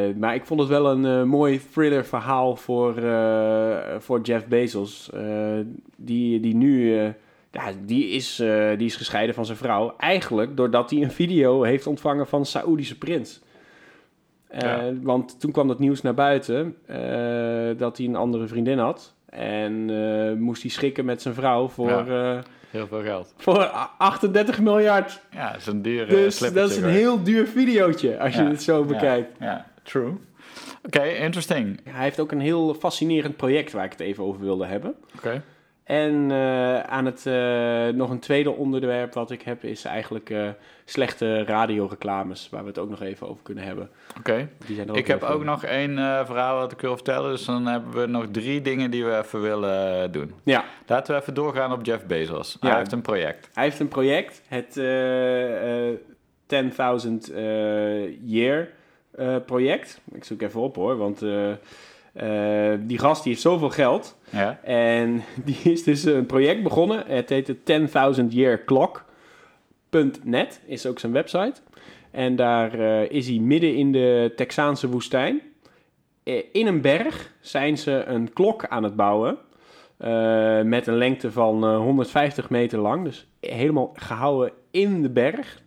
eh, 0.09 0.17
maar 0.17 0.35
ik 0.35 0.45
vond 0.47 0.61
het 0.61 0.69
wel 0.69 0.91
een 0.91 1.05
eh, 1.05 1.23
mooi 1.23 1.61
thriller 1.73 2.05
verhaal 2.05 2.57
voor, 2.57 2.95
voor 3.99 4.21
Jeff 4.21 4.47
Bezos. 4.47 5.11
die, 5.97 6.41
die 6.41 6.55
nu, 6.55 6.93
ja, 7.51 7.73
die 7.85 8.09
is, 8.09 8.37
die 8.77 8.87
is 8.87 8.97
gescheiden 8.97 9.35
van 9.35 9.47
zijn 9.47 9.59
vrouw. 9.59 9.95
Eigenlijk 9.99 10.57
doordat 10.57 10.91
hij 10.91 11.03
een 11.03 11.11
video 11.11 11.63
heeft 11.63 11.87
ontvangen 11.87 12.27
van 12.27 12.47
Saoedische 12.47 12.99
prins. 12.99 13.41
Ja. 14.51 14.93
Want 15.03 15.41
toen 15.41 15.53
kwam 15.53 15.69
dat 15.69 15.79
nieuws 15.79 16.03
naar 16.03 16.15
buiten 16.15 16.77
dat 17.79 17.97
hij 17.97 18.07
een 18.07 18.17
andere 18.17 18.47
vriendin 18.47 18.79
had. 18.79 19.15
En 19.29 19.85
moest 20.41 20.63
hij 20.63 20.71
schikken 20.71 21.05
met 21.05 21.23
zijn 21.23 21.35
vrouw 21.35 21.69
voor, 21.69 22.07
Heel 22.71 22.87
veel 22.87 23.03
geld. 23.03 23.35
voor 23.37 23.59
a- 23.63 23.91
38 23.99 24.61
miljard. 24.61 25.21
Ja, 25.31 25.51
dat 25.53 25.61
is 25.61 25.67
een 25.67 25.83
dure 25.83 26.07
Dus 26.07 26.37
slippertje 26.37 26.69
dat 26.69 26.79
is 26.79 26.85
een 26.85 26.91
heel 26.91 27.23
duur 27.23 27.47
videootje 27.47 28.19
als 28.19 28.35
je 28.35 28.43
Ja, 28.43 28.49
het 28.51 28.63
zo 28.63 28.79
ja, 28.79 28.85
bekijkt. 28.87 29.37
Ja, 29.41 29.67
true. 29.83 30.13
Oké, 30.83 31.03
interesting. 31.05 31.81
Hij 31.85 32.03
heeft 32.03 32.21
ook 32.21 32.33
een 32.33 32.41
heel 32.41 32.75
fascinerend 32.75 33.37
project 33.37 33.73
waar 33.73 33.85
ik 33.85 33.91
het 33.91 34.01
even 34.01 34.25
over 34.25 34.41
wilde 34.41 34.67
hebben. 34.67 34.95
Oké. 35.17 35.43
En 35.89 36.31
eh, 36.31 36.81
aan 36.81 37.05
het, 37.05 37.27
eh, 37.27 37.89
nog 37.89 38.11
een 38.11 38.19
tweede 38.19 38.51
onderwerp 38.51 39.15
wat 39.15 39.31
ik 39.31 39.43
heb 39.43 39.65
is 39.65 39.85
eigenlijk 39.85 40.31
eh, 40.31 40.49
slechte 40.85 41.45
radioreclames, 41.45 42.49
waar 42.51 42.63
we 42.63 42.69
het 42.69 42.79
ook 42.79 42.91
nog 42.91 43.03
even 43.03 43.29
over 43.29 43.43
kunnen 43.43 43.65
hebben. 43.65 43.91
Oké. 44.19 44.49
Ik 44.93 45.07
heb 45.07 45.23
ook 45.23 45.45
nog 45.45 45.65
één 45.65 45.97
verhaal 46.27 46.59
wat 46.59 46.73
ik 46.73 46.81
wil 46.81 46.95
vertellen. 46.95 47.31
Dus 47.31 47.45
dan 47.45 47.67
hebben 47.67 48.01
we 48.01 48.07
nog 48.07 48.27
drie 48.31 48.63
dingen 48.63 48.91
die 48.91 49.05
we 49.05 49.19
even 49.19 49.41
willen 49.41 50.13
doen. 50.13 50.35
Ja, 50.43 50.65
Laten 50.89 51.15
we 51.15 51.21
even 51.21 51.35
doorgaan 51.35 51.73
op 51.73 51.85
Jeff 51.85 52.07
Bezos. 52.07 52.57
Ja. 52.61 52.69
Hij 52.69 52.79
heeft 52.79 52.93
een 52.93 53.03
project. 53.03 53.49
hij 53.55 53.65
heeft 53.65 53.81
een 53.81 53.89
project, 53.89 54.43
het 54.49 54.77
eh, 54.77 55.89
eh, 55.89 55.99
10.000 56.47 57.35
eh, 57.35 58.29
Year 58.31 58.69
project. 59.47 60.01
Ik 60.13 60.25
zoek 60.25 60.43
even 60.43 60.61
op 60.61 60.75
hoor, 60.75 60.97
want 60.97 61.21
eh, 62.19 62.73
die 62.81 62.99
gast 62.99 63.23
die 63.23 63.33
heeft 63.33 63.45
zoveel 63.45 63.71
geld. 63.71 64.19
Ja? 64.31 64.61
En 64.63 65.23
die 65.45 65.61
is 65.63 65.83
dus 65.83 66.05
een 66.05 66.27
project 66.27 66.63
begonnen. 66.63 67.05
Het 67.07 67.29
heet 67.29 67.47
de 67.47 68.19
10.000 68.21 68.27
Year 68.29 68.65
Clock.net 68.65 70.61
is 70.67 70.87
ook 70.87 70.99
zijn 70.99 71.13
website. 71.13 71.61
En 72.11 72.37
daar 72.37 72.81
eh, 72.81 73.11
is 73.11 73.29
hij 73.29 73.39
midden 73.39 73.75
in 73.75 73.93
de 73.93 74.33
Texaanse 74.37 74.89
woestijn. 74.89 75.41
Eh, 76.23 76.43
in 76.53 76.67
een 76.67 76.81
berg 76.81 77.33
zijn 77.41 77.79
ze 77.79 78.05
een 78.07 78.33
klok 78.33 78.67
aan 78.67 78.83
het 78.83 78.97
bouwen. 78.97 79.39
met 80.65 80.87
een 80.87 80.97
lengte 80.97 81.33
van 81.33 81.65
eh, 81.65 81.77
150 81.77 82.51
meter 82.51 82.79
lang. 82.79 83.05
Dus 83.05 83.27
helemaal 83.41 83.91
gehouden 83.95 84.53
in 84.71 85.03
de 85.03 85.11
berg. 85.11 85.63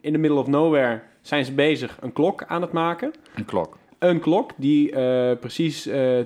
In 0.00 0.12
the 0.12 0.18
middle 0.18 0.38
of 0.38 0.46
nowhere 0.46 1.00
zijn 1.20 1.44
ze 1.44 1.52
bezig 1.52 1.98
een 2.00 2.12
klok 2.12 2.44
aan 2.44 2.62
het 2.62 2.72
maken. 2.72 3.12
Een 3.34 3.44
klok. 3.44 3.76
Een 4.02 4.20
klok 4.20 4.50
die 4.56 4.90
eh, 4.92 5.36
precies 5.40 5.86
eh 5.86 6.18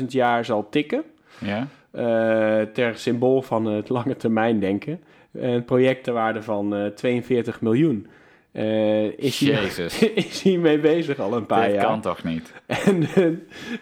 10.000 0.00 0.04
jaar 0.06 0.44
zal 0.44 0.68
tikken. 0.70 1.02
Ja? 1.38 1.66
eh, 1.90 2.60
ter 2.72 2.96
symbool 2.96 3.42
van 3.42 3.64
het 3.66 3.88
lange 3.88 4.16
termijn 4.16 4.60
denken. 4.60 5.00
Een 5.32 5.64
project 5.64 6.04
ter 6.04 6.12
waarde 6.12 6.42
van 6.42 6.74
eh 6.76 6.86
42 6.86 7.60
miljoen. 7.60 8.06
Eh, 8.52 9.18
is, 9.18 9.40
hij, 9.40 9.50
Jezus. 9.50 9.98
is 10.14 10.42
hij 10.42 10.56
mee 10.56 10.78
bezig 10.78 11.18
al 11.18 11.36
een 11.36 11.46
paar 11.46 11.66
Dit 11.66 11.74
jaar. 11.74 11.84
kan 11.84 12.00
toch 12.00 12.24
niet? 12.24 12.52
En, 12.66 13.02
eh, 13.14 13.24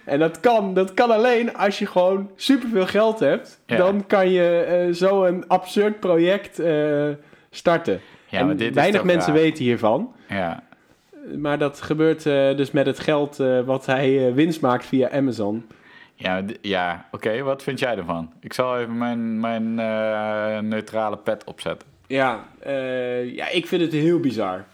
en 0.05 0.19
dat, 0.19 0.41
kan, 0.41 0.75
dat 0.75 0.95
kan 0.95 1.11
alleen 1.11 1.57
als 1.57 1.79
je 1.79 1.87
gewoon 1.87 2.31
superveel 2.37 2.87
geld 2.87 3.19
hebt. 3.19 3.61
Ja. 3.67 3.77
Dan 3.77 4.07
kan 4.07 4.31
je 4.31 4.59
eh, 4.59 4.95
zo 4.95 5.25
een 5.25 5.49
absurd 5.49 6.01
project 6.01 6.59
eh, 6.59 7.09
starten. 7.51 8.01
Ja, 8.27 8.39
en 8.39 8.59
is 8.59 8.71
weinig 8.71 9.05
mensen 9.05 9.33
raar? 9.33 9.43
weten 9.43 9.65
hiervan. 9.65 10.15
Ja. 10.29 10.63
Maar 11.39 11.59
dat 11.59 11.81
gebeurt 11.81 12.27
eh, 12.27 12.57
dus 12.57 12.71
met 12.71 12.87
het 12.87 12.99
geld 12.99 13.41
eh, 13.41 13.61
wat 13.61 13.87
hij 13.87 14.27
eh, 14.29 14.35
winst 14.35 14.61
maakt 14.61 14.87
via 14.87 15.11
Amazon. 15.11 15.67
Ja, 16.15 16.45
ja. 16.61 17.09
oké. 17.11 17.43
Wat 17.43 17.63
vind 17.63 17.79
jij 17.79 17.97
ervan? 17.97 18.33
Ik 18.41 18.53
zal 18.53 18.79
even 18.79 18.99
mijn, 18.99 19.41
mijn 19.41 19.75
neutrale 20.69 21.17
pet 21.17 21.45
opzetten. 21.45 21.89
Ja, 22.07 22.45
ja, 23.25 23.49
ik 23.49 23.67
vind 23.67 23.83
het 23.83 23.93
heel 23.93 24.21
bizar. 24.21 24.65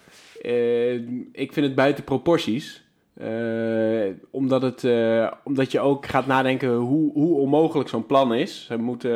Ik 1.33 1.53
vind 1.53 1.67
het 1.67 1.75
buiten 1.75 2.05
proporties. 2.05 2.87
Eh, 3.15 4.15
omdat, 4.31 4.63
het, 4.63 4.85
omdat 5.45 5.73
je 5.73 5.81
ook 5.81 6.07
gaat 6.07 6.27
nadenken 6.27 6.75
hoe, 6.75 7.13
hoe 7.13 7.39
onmogelijk 7.39 7.89
zo'n 7.89 8.07
plan 8.07 8.35
is. 8.35 8.67
Ze, 8.67 8.77
moeten, 8.77 9.11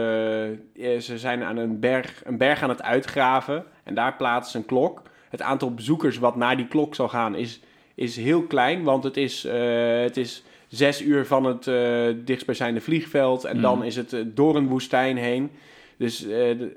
ze 1.01 1.19
zijn 1.19 1.43
aan 1.43 1.57
een 1.57 1.81
berg, 1.81 2.23
een 2.25 2.39
berg 2.39 2.63
aan 2.63 2.69
het 2.69 2.83
uitgraven 2.83 3.65
en 3.85 3.95
daar 3.95 4.17
plaatsen 4.17 4.53
ze 4.53 4.59
een 4.59 4.65
klok. 4.65 5.03
Het 5.33 5.43
aantal 5.43 5.75
bezoekers 5.75 6.19
wat 6.19 6.37
naar 6.37 6.57
die 6.57 6.67
klok 6.67 6.95
zal 6.95 7.09
gaan 7.09 7.35
is, 7.35 7.61
is 7.95 8.17
heel 8.17 8.43
klein, 8.43 8.83
want 8.83 9.05
het 9.05 9.17
is, 9.17 9.45
eh, 9.45 10.01
het 10.01 10.17
is 10.17 10.43
zes 10.69 11.03
uur 11.03 11.27
van 11.27 11.45
het 11.45 11.67
eh 11.67 12.07
dichtstbijzijnde 12.25 12.81
vliegveld 12.81 13.45
en 13.45 13.57
Mm. 13.57 13.63
dan 13.63 13.85
is 13.85 13.97
het 13.97 14.13
eh, 14.13 14.21
door 14.27 14.57
een 14.57 14.69
woestijn 14.69 15.17
heen. 15.17 15.51
Dus 15.97 16.27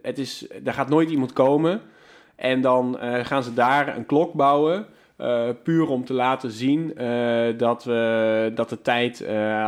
het 0.01 0.17
is, 0.17 0.47
daar 0.61 0.73
gaat 0.73 0.89
nooit 0.89 1.09
iemand 1.09 1.33
komen. 1.33 1.81
En 2.35 2.61
dan 2.61 2.97
gaan 3.23 3.43
ze 3.43 3.53
daar 3.53 3.97
een 3.97 4.05
klok 4.05 4.33
bouwen. 4.33 4.85
puur 5.63 5.87
om 5.87 6.05
te 6.05 6.13
laten 6.13 6.51
zien 6.51 6.93
dat, 7.57 7.83
we, 7.83 8.51
dat 8.55 8.69
de 8.69 8.81
tijd 8.81 9.25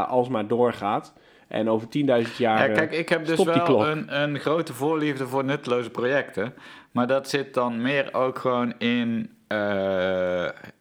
alsmaar 0.07 0.47
doorgaat. 0.47 1.13
En 1.47 1.69
over 1.69 1.87
10.000 1.87 2.37
jaar. 2.37 2.69
Ja, 2.69 2.75
kijk, 2.75 2.91
ik 2.91 3.09
heb 3.09 3.25
dus 3.25 3.43
wel 3.43 3.87
een, 3.87 4.21
een 4.21 4.39
grote 4.39 4.73
voorliefde 4.73 5.27
voor 5.27 5.43
nutteloze 5.43 5.89
projecten. 5.89 6.53
Maar 6.97 7.07
dat 7.07 7.29
zit 7.29 7.53
dan 7.53 7.81
meer 7.81 8.13
ook 8.13 8.39
gewoon 8.39 8.73
in 8.77 9.29
eh, 9.47 9.57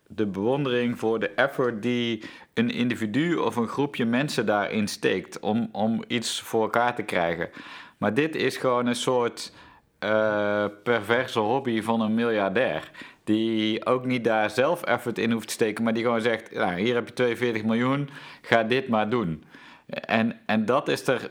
de 0.06 0.26
bewondering 0.26 0.98
voor 0.98 1.18
de 1.18 1.28
effort 1.28 1.82
die 1.82 2.24
een 2.54 2.70
individu 2.70 3.36
of 3.36 3.56
een 3.56 3.68
groepje 3.68 4.04
mensen 4.04 4.46
daarin 4.46 4.88
steekt 4.88 5.40
om, 5.40 5.68
om 5.72 6.04
iets 6.06 6.40
voor 6.40 6.62
elkaar 6.62 6.94
te 6.94 7.02
krijgen. 7.02 7.48
Maar 7.96 8.14
dit 8.14 8.34
is 8.34 8.56
gewoon 8.56 8.86
een 8.86 8.94
soort 8.94 9.52
eh, 9.98 10.64
perverse 10.82 11.38
hobby 11.38 11.82
van 11.82 12.00
een 12.00 12.14
miljardair. 12.14 12.90
Die 13.24 13.86
ook 13.86 14.04
niet 14.04 14.24
daar 14.24 14.50
zelf 14.50 14.82
effort 14.82 15.18
in 15.18 15.30
hoeft 15.30 15.46
te 15.46 15.52
steken, 15.52 15.84
maar 15.84 15.94
die 15.94 16.02
gewoon 16.04 16.20
zegt: 16.20 16.52
nou, 16.52 16.80
hier 16.80 16.94
heb 16.94 17.08
je 17.08 17.14
42 17.14 17.64
miljoen, 17.64 18.10
ga 18.42 18.62
dit 18.62 18.88
maar 18.88 19.08
doen. 19.08 19.44
En, 19.86 20.40
en 20.46 20.64
dat 20.64 20.88
is 20.88 21.06
er 21.06 21.30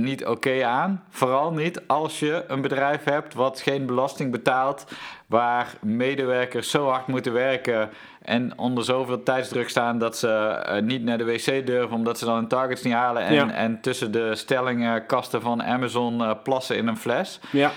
niet 0.00 0.26
oké 0.26 0.64
aan. 0.64 1.04
Vooral 1.10 1.52
niet 1.52 1.80
als 1.86 2.18
je 2.20 2.44
een 2.48 2.60
bedrijf 2.60 3.04
hebt 3.04 3.34
wat 3.34 3.60
geen 3.60 3.86
belasting 3.86 4.30
betaalt, 4.32 4.84
waar 5.26 5.74
medewerkers 5.80 6.70
zo 6.70 6.88
hard 6.88 7.06
moeten 7.06 7.32
werken 7.32 7.90
en 8.22 8.58
onder 8.58 8.84
zoveel 8.84 9.22
tijdsdruk 9.22 9.68
staan 9.68 9.98
dat 9.98 10.16
ze 10.16 10.28
eh, 10.28 10.82
niet 10.82 11.02
naar 11.02 11.18
de 11.18 11.24
wc 11.24 11.66
durven 11.66 11.96
omdat 11.96 12.18
ze 12.18 12.24
dan 12.24 12.34
hun 12.36 12.48
targets 12.48 12.82
niet 12.82 12.92
halen 12.94 13.22
en, 13.22 13.34
Ja. 13.34 13.50
en 13.50 13.80
tussen 13.80 14.12
de 14.12 14.34
stellingenkasten 14.34 15.40
van 15.40 15.62
Amazon 15.62 16.22
eh, 16.22 16.30
plassen 16.42 16.76
in 16.76 16.86
een 16.86 16.96
fles. 16.96 17.40
Ja, 17.50 17.70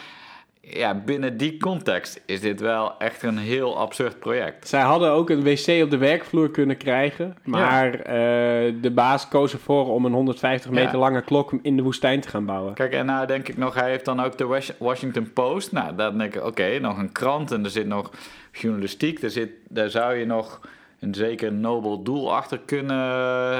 ja, 0.69 0.95
binnen 1.05 1.37
die 1.37 1.57
context 1.57 2.21
is 2.25 2.41
dit 2.41 2.59
wel 2.59 2.97
echt 2.97 3.23
een 3.23 3.37
heel 3.37 3.77
absurd 3.77 4.19
project. 4.19 4.67
Zij 4.67 4.81
hadden 4.81 5.11
ook 5.11 5.29
een 5.29 5.43
wc 5.43 5.83
op 5.83 5.89
de 5.89 5.97
werkvloer 5.97 6.49
kunnen 6.51 6.77
krijgen. 6.77 7.37
Maar 7.43 7.93
eh, 7.93 8.73
de 8.81 8.91
baas 8.93 9.27
koos 9.27 9.53
ervoor 9.53 9.87
om 9.93 10.05
een 10.05 10.13
150 10.13 10.71
meter 10.71 10.91
Ja. 10.93 10.97
lange 10.97 11.21
klok 11.21 11.53
in 11.61 11.75
de 11.77 11.83
woestijn 11.83 12.21
te 12.21 12.29
gaan 12.29 12.45
bouwen. 12.45 12.73
Kijk, 12.73 12.93
en 12.93 13.05
nou 13.05 13.27
denk 13.27 13.47
ik 13.47 13.57
nog, 13.57 13.73
hij 13.73 13.89
heeft 13.89 14.05
dan 14.05 14.19
ook 14.23 14.37
de 14.37 14.45
Was- 14.45 14.73
Washington 14.79 15.33
Post. 15.33 15.71
Nou, 15.71 15.95
dan 15.95 16.17
denk 16.17 16.35
ik, 16.35 16.45
oké, 16.45 16.79
nog 16.79 16.97
een 16.97 17.11
krant 17.11 17.51
en 17.51 17.63
er 17.63 17.69
zit 17.69 17.87
nog 17.87 18.11
journalistiek. 18.51 19.21
Daar, 19.21 19.29
zit, 19.29 19.49
daar 19.69 19.89
zou 19.89 20.15
je 20.15 20.25
nog 20.25 20.59
een 20.99 21.13
zeker 21.13 21.53
nobel 21.53 22.03
doel 22.03 22.35
achter 22.35 22.59
kunnen 22.65 22.97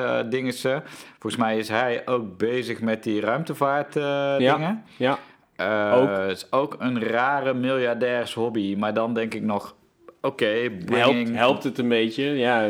uh, 0.01 0.19
dingen. 0.29 0.53
ze. 0.53 0.81
Volgens 1.19 1.41
mij 1.41 1.57
is 1.57 1.69
hij 1.69 2.01
ook 2.05 2.37
bezig 2.37 2.81
met 2.81 3.03
die 3.03 3.21
ruimtevaart 3.21 3.95
eh, 3.95 4.03
Ja. 4.03 4.55
dingen. 4.55 4.83
Ja, 4.97 5.19
Eh, 5.59 5.93
Ook. 6.01 6.09
Het 6.09 6.31
is 6.37 6.51
ook 6.51 6.75
een 6.79 7.03
rare 7.03 7.53
miljardairs 7.53 8.33
hobby. 8.33 8.75
Maar 8.77 8.93
dan 8.93 9.13
denk 9.13 9.33
ik 9.33 9.41
nog, 9.43 9.75
oké, 10.21 10.45
helpt, 10.45 10.85
bringing- 10.85 11.35
helpt 11.35 11.63
het 11.63 11.77
een 11.77 11.87
beetje. 11.89 12.23
Ja, 12.23 12.67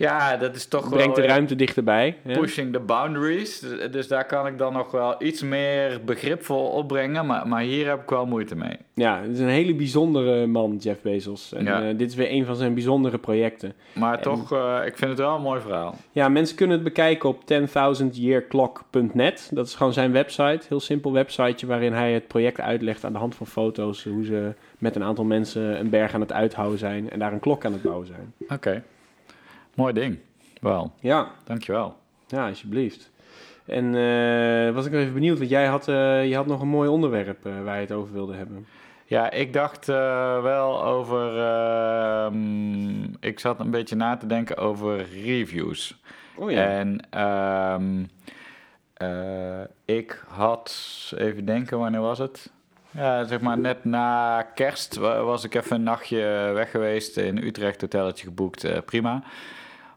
Ja, 0.00 0.36
dat 0.36 0.54
is 0.54 0.66
toch 0.66 0.88
brengt 0.88 1.14
de 1.14 1.20
wel... 1.20 1.30
ruimte 1.30 1.56
dichterbij. 1.56 2.16
pushing 2.32 2.72
the 2.72 2.78
boundaries. 2.80 3.60
Dus- 3.60 3.90
Dus 3.90 4.08
daar 4.08 4.26
kan 4.26 4.46
ik 4.46 4.58
dan 4.58 4.72
nog 4.72 4.90
wel 4.90 5.14
iets 5.22 5.42
meer 5.42 6.00
begripvol 6.04 6.66
opbrengen. 6.66 7.26
Maar, 7.26 7.48
maar 7.48 7.62
hier 7.62 7.88
heb 7.88 8.02
ik 8.02 8.08
wel 8.10 8.26
moeite 8.26 8.56
mee. 8.56 8.76
Ja, 8.94 9.20
het 9.22 9.30
is 9.30 9.38
een 9.38 9.48
hele 9.48 9.74
bijzondere 9.74 10.46
man, 10.46 10.76
Jeff 10.76 11.02
Bezos. 11.02 11.52
En 11.52 11.64
Ja. 11.64 11.82
eh, 11.88 11.96
dit 11.98 12.08
is 12.10 12.14
weer 12.14 12.30
een 12.30 12.44
van 12.44 12.56
zijn 12.56 12.74
bijzondere 12.74 13.18
projecten. 13.18 13.72
Maar 13.92 14.16
En- 14.16 14.22
toch, 14.22 14.52
eh, 14.52 14.78
ik 14.86 14.96
vind 14.96 15.10
het 15.10 15.18
wel 15.18 15.34
een 15.36 15.42
mooi 15.42 15.60
verhaal. 15.60 15.94
Ja, 16.12 16.28
mensen 16.28 16.56
kunnen 16.56 16.76
het 16.76 16.84
bekijken 16.84 17.28
op 17.28 17.46
10,000yearclock.net. 17.46 19.50
Dat 19.52 19.66
is 19.66 19.74
gewoon 19.74 19.92
zijn 19.92 20.12
website. 20.12 20.60
Heel 20.68 20.80
simpel 20.80 21.12
websiteje 21.12 21.66
waarin 21.66 21.92
hij 21.92 22.12
het 22.12 22.26
project 22.26 22.60
uitlegt 22.60 23.04
aan 23.04 23.12
de 23.12 23.18
hand 23.18 23.34
van 23.34 23.46
foto's. 23.46 24.04
Hoe 24.04 24.24
ze 24.24 24.52
met 24.78 24.96
een 24.96 25.04
aantal 25.04 25.24
mensen 25.24 25.80
een 25.80 25.90
berg 25.90 26.14
aan 26.14 26.20
het 26.20 26.32
uithouden 26.32 26.78
zijn 26.78 27.10
en 27.10 27.18
daar 27.18 27.32
een 27.32 27.40
klok 27.40 27.64
aan 27.64 27.72
het 27.72 27.82
bouwen 27.82 28.06
zijn. 28.06 28.32
Oké. 28.48 28.82
Mooi 29.80 29.92
ding. 29.92 30.18
Wel, 30.60 30.92
Ja, 31.00 31.30
dankjewel. 31.44 31.96
ja 32.26 32.48
alsjeblieft. 32.48 33.10
En 33.66 33.84
eh, 33.94 34.74
was 34.74 34.86
ik 34.86 34.92
nog 34.92 35.00
even 35.00 35.12
benieuwd, 35.14 35.38
want 35.38 35.50
jij 35.50 35.66
had, 35.66 35.88
eh, 35.88 36.28
je 36.28 36.34
had 36.36 36.46
nog 36.46 36.60
een 36.60 36.68
mooi 36.68 36.88
onderwerp 36.88 37.46
eh, 37.46 37.52
waar 37.64 37.74
je 37.74 37.80
het 37.80 37.92
over 37.92 38.12
wilde 38.12 38.34
hebben. 38.34 38.66
Ja, 39.04 39.30
ik 39.30 39.52
dacht 39.52 39.86
wel 40.42 40.84
over... 40.84 41.38
ehm, 41.38 43.02
ik 43.20 43.38
zat 43.40 43.60
een 43.60 43.70
beetje 43.70 43.96
na 43.96 44.16
te 44.16 44.26
denken 44.26 44.56
over 44.56 45.06
reviews. 45.24 46.00
Oh 46.36 46.52
En 46.52 47.00
ehm, 47.10 48.04
eh, 48.94 49.60
ik 49.84 50.24
had, 50.28 50.74
even 51.16 51.44
denken, 51.44 51.78
wanneer 51.78 52.00
was 52.00 52.18
het? 52.18 52.50
Ja, 52.90 53.24
zeg 53.24 53.40
maar 53.40 53.58
net 53.58 53.84
na 53.84 54.42
kerst 54.54 54.96
wa- 54.96 55.22
was 55.22 55.44
ik 55.44 55.54
even 55.54 55.76
een 55.76 55.82
nachtje 55.82 56.50
weg 56.54 56.70
geweest 56.70 57.16
in 57.16 57.36
Utrecht, 57.38 57.80
hotelletje 57.80 58.26
geboekt, 58.26 58.84
prima. 58.84 59.22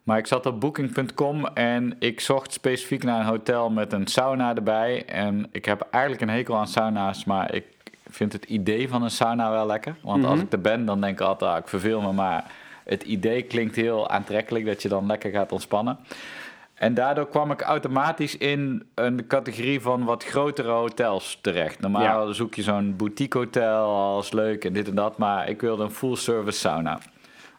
Maar 0.04 0.18
ik 0.18 0.28
zat 0.28 0.46
op 0.46 0.60
booking.com 0.60 1.46
en 1.46 1.96
ik 2.00 2.20
zocht 2.20 2.54
specifiek 2.54 3.04
naar 3.04 3.20
een 3.20 3.26
hotel 3.26 3.70
met 3.70 3.94
een 3.94 4.08
sauna 4.08 4.56
erbij. 4.56 5.06
En 5.06 5.48
ik 5.52 5.66
heb 5.66 5.88
eigenlijk 5.92 6.24
een 6.24 6.30
hekel 6.30 6.56
aan 6.58 6.68
sauna's, 6.68 7.26
maar 7.26 7.54
ik 7.54 7.64
vind 8.10 8.34
het 8.34 8.46
idee 8.46 8.90
van 8.90 9.04
een 9.04 9.10
sauna 9.12 9.52
wel 9.52 9.66
lekker. 9.66 9.96
Want 10.02 10.26
als 10.26 10.36
Mhm. 10.36 10.46
ik 10.46 10.52
er 10.52 10.62
ben, 10.62 10.86
dan 10.86 11.02
denk 11.02 11.20
ik 11.20 11.26
altijd, 11.26 11.52
ah, 11.52 11.58
ik 11.58 11.68
verveel 11.68 12.02
me, 12.02 12.12
maar 12.12 12.52
het 12.84 13.04
idee 13.04 13.42
klinkt 13.42 13.76
heel 13.76 14.10
aantrekkelijk 14.10 14.66
dat 14.66 14.82
je 14.82 14.90
dan 14.90 15.06
lekker 15.06 15.32
gaat 15.32 15.52
ontspannen. 15.52 15.98
En 16.74 16.94
daardoor 16.94 17.28
kwam 17.30 17.52
ik 17.52 17.62
automatisch 17.62 18.38
in 18.38 18.84
een 18.96 19.28
categorie 19.28 19.82
van 19.82 20.04
wat 20.04 20.24
grotere 20.24 20.70
hotels 20.72 21.38
terecht. 21.42 21.80
Normaal 21.80 22.34
zoek 22.34 22.54
je 22.56 22.62
zo'n 22.62 22.96
boutique 22.96 23.38
hotel 23.40 23.86
als 23.96 24.32
leuk 24.32 24.66
en 24.66 24.74
dit 24.74 24.88
en 24.88 24.96
dat, 24.96 25.18
maar 25.18 25.50
ik 25.50 25.62
wilde 25.62 25.84
een 25.84 25.92
full 25.92 26.16
service 26.16 26.60
sauna. 26.60 27.00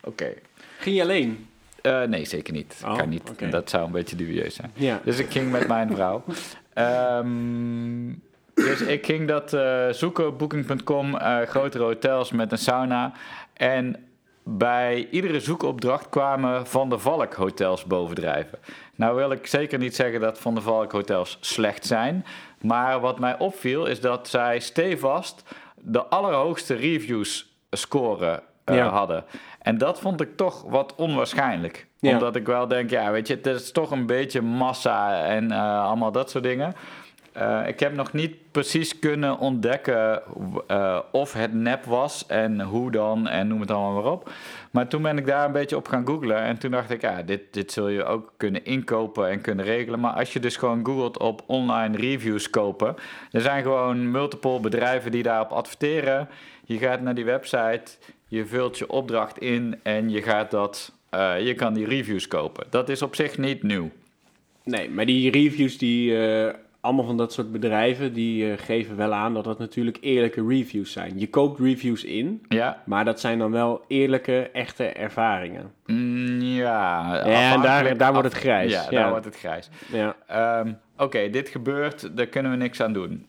Oké. 0.03 0.33
Ging 0.79 0.97
je 0.97 1.03
alleen? 1.03 1.47
Eh, 1.85 2.03
nee, 2.03 2.25
zeker 2.25 2.53
niet. 2.53 2.83
Oh, 2.85 2.97
kan 2.97 3.09
niet. 3.09 3.51
Dat 3.51 3.71
zou 3.71 3.87
een 3.87 3.93
beetje 3.93 4.17
dubieus 4.17 4.55
zijn. 4.55 4.71
Ja. 4.75 5.01
Dus 5.05 5.19
ik 5.19 5.31
ging 5.31 5.51
met 5.51 5.69
mijn 5.69 5.95
vrouw. 5.95 6.25
Ehm, 6.75 8.13
dus 8.55 8.81
ik 8.81 9.07
ging 9.07 9.29
dat 9.29 9.53
eh, 9.53 9.89
zoeken 9.89 10.27
op 10.27 10.39
booking.com, 10.39 11.17
eh, 11.17 11.41
grotere 11.41 11.85
hotels 11.85 12.33
met 12.33 12.53
een 12.53 12.59
sauna. 12.59 13.13
En 13.53 13.97
bij 14.43 15.09
iedere 15.11 15.41
zoekopdracht 15.41 16.09
kwamen 16.09 16.67
Van 16.67 16.89
der 16.89 17.01
Valk 17.01 17.35
hotels 17.35 17.85
bovendrijven. 17.85 18.59
Nou 18.95 19.17
wil 19.17 19.31
ik 19.31 19.47
zeker 19.47 19.79
niet 19.79 19.95
zeggen 19.95 20.21
dat 20.21 20.39
Van 20.39 20.55
der 20.55 20.63
Valk 20.63 20.93
hotels 20.93 21.39
slecht 21.41 21.87
zijn. 21.87 22.25
Maar 22.61 23.01
wat 23.01 23.19
mij 23.19 23.39
opviel 23.39 23.87
is 23.87 24.01
dat 24.01 24.29
zij 24.29 24.61
stevast 24.61 25.43
de 25.81 26.05
allerhoogste 26.05 26.75
reviews 26.75 27.57
scoren 27.71 28.43
eh, 28.65 28.77
Ja. 28.77 28.89
hadden. 28.89 29.25
En 29.63 29.79
dat 29.79 30.01
vond 30.01 30.21
ik 30.21 30.37
toch 30.37 30.63
wat 30.63 30.95
onwaarschijnlijk. 30.95 31.87
Ja. 31.99 32.13
Omdat 32.13 32.37
ik 32.37 32.47
wel 32.47 32.69
denk, 32.69 32.91
ja, 32.91 33.11
weet 33.11 33.27
je, 33.29 33.35
het 33.35 33.47
is 33.47 33.73
toch 33.73 33.91
een 33.91 34.07
beetje 34.07 34.41
massa 34.41 35.25
en 35.25 35.51
eh, 35.51 35.85
allemaal 35.85 36.13
dat 36.13 36.31
soort 36.31 36.45
dingen. 36.45 36.75
Eh, 37.33 37.61
ik 37.67 37.81
heb 37.81 37.95
nog 37.95 38.13
niet 38.13 38.37
precies 38.51 38.99
kunnen 38.99 39.39
ontdekken 39.39 40.23
of 41.11 41.33
het 41.33 41.55
nep 41.55 41.85
was 41.85 42.27
en 42.27 42.61
hoe 42.61 42.91
dan 42.91 43.29
en 43.29 43.47
noem 43.49 43.61
het 43.61 43.71
allemaal 43.71 44.03
maar 44.03 44.13
op. 44.13 44.31
Maar 44.71 44.89
toen 44.89 45.03
ben 45.03 45.19
ik 45.19 45.27
daar 45.27 45.45
een 45.47 45.53
beetje 45.53 45.77
op 45.77 45.89
gaan 45.89 46.07
googlen 46.07 46.37
en 46.37 46.59
toen 46.59 46.71
dacht 46.71 46.91
ik, 46.91 47.01
ja, 47.01 47.23
dit, 47.23 47.41
dit 47.51 47.73
zul 47.73 47.89
je 47.89 48.05
ook 48.05 48.33
kunnen 48.37 48.65
inkopen 48.65 49.29
en 49.29 49.41
kunnen 49.41 49.65
regelen. 49.65 50.01
Maar 50.01 50.13
als 50.13 50.33
je 50.33 50.41
dus 50.41 50.57
gewoon 50.57 50.87
googelt 50.87 51.19
op 51.19 51.43
online 51.47 51.97
reviews 51.97 52.51
kopen, 52.51 52.95
er 53.31 53.41
zijn 53.41 53.63
gewoon 53.63 54.11
multiple 54.11 54.61
bedrijven 54.61 55.11
die 55.11 55.23
daarop 55.23 55.51
adverteren. 55.51 56.29
Je 56.65 56.79
gaat 56.79 57.01
naar 57.01 57.15
die 57.15 57.25
website, 57.25 57.83
je 58.35 58.47
vult 58.47 58.79
je 58.79 58.89
opdracht 58.91 59.39
in 59.39 59.81
en 59.83 60.11
je 60.11 60.23
gaat 60.23 60.51
dat, 60.51 60.93
eh, 61.11 61.47
je 61.47 61.55
kan 61.55 61.75
die 61.75 61.87
reviews 61.87 62.29
kopen. 62.29 62.67
Dat 62.71 62.89
is 62.89 63.03
op 63.03 63.15
zich 63.15 63.39
niet 63.39 63.63
nieuw. 63.63 63.91
Nee, 64.65 64.91
maar 64.91 65.07
die 65.07 65.31
reviews, 65.31 65.79
die, 65.79 66.27
eh, 66.27 66.55
allemaal 66.81 67.05
van 67.05 67.17
dat 67.17 67.33
soort 67.33 67.53
bedrijven, 67.53 68.13
die 68.13 68.51
eh, 68.53 68.59
geven 68.59 68.97
wel 68.97 69.13
aan 69.13 69.35
dat 69.35 69.45
dat 69.45 69.59
natuurlijk 69.59 69.99
eerlijke 70.01 70.47
reviews 70.49 70.93
zijn. 70.93 71.19
Je 71.19 71.29
koopt 71.29 71.61
reviews 71.61 72.05
in, 72.05 72.43
Ja, 72.49 72.83
maar 72.85 73.05
dat 73.05 73.21
zijn 73.21 73.39
dan 73.39 73.51
wel 73.51 73.85
eerlijke, 73.89 74.51
echte 74.53 74.85
ervaringen. 74.85 75.73
Mm, 75.87 76.41
ja. 76.41 77.19
en 77.19 77.61
daar- 77.61 77.97
daar 77.97 78.13
wordt 78.13 78.29
het 78.29 78.37
grijs, 78.41 78.73
Ja, 78.73 78.83
ja. 78.91 79.01
daar 79.01 79.11
wordt 79.11 79.25
het 79.25 79.37
grijs. 79.37 79.69
Ja, 79.93 80.17
Ehm, 80.27 80.73
Oké, 80.97 81.31
dit 81.31 81.49
gebeurt, 81.49 82.17
daar 82.17 82.27
kunnen 82.27 82.51
we 82.51 82.57
niks 82.57 82.81
aan 82.81 82.93
doen. 82.93 83.27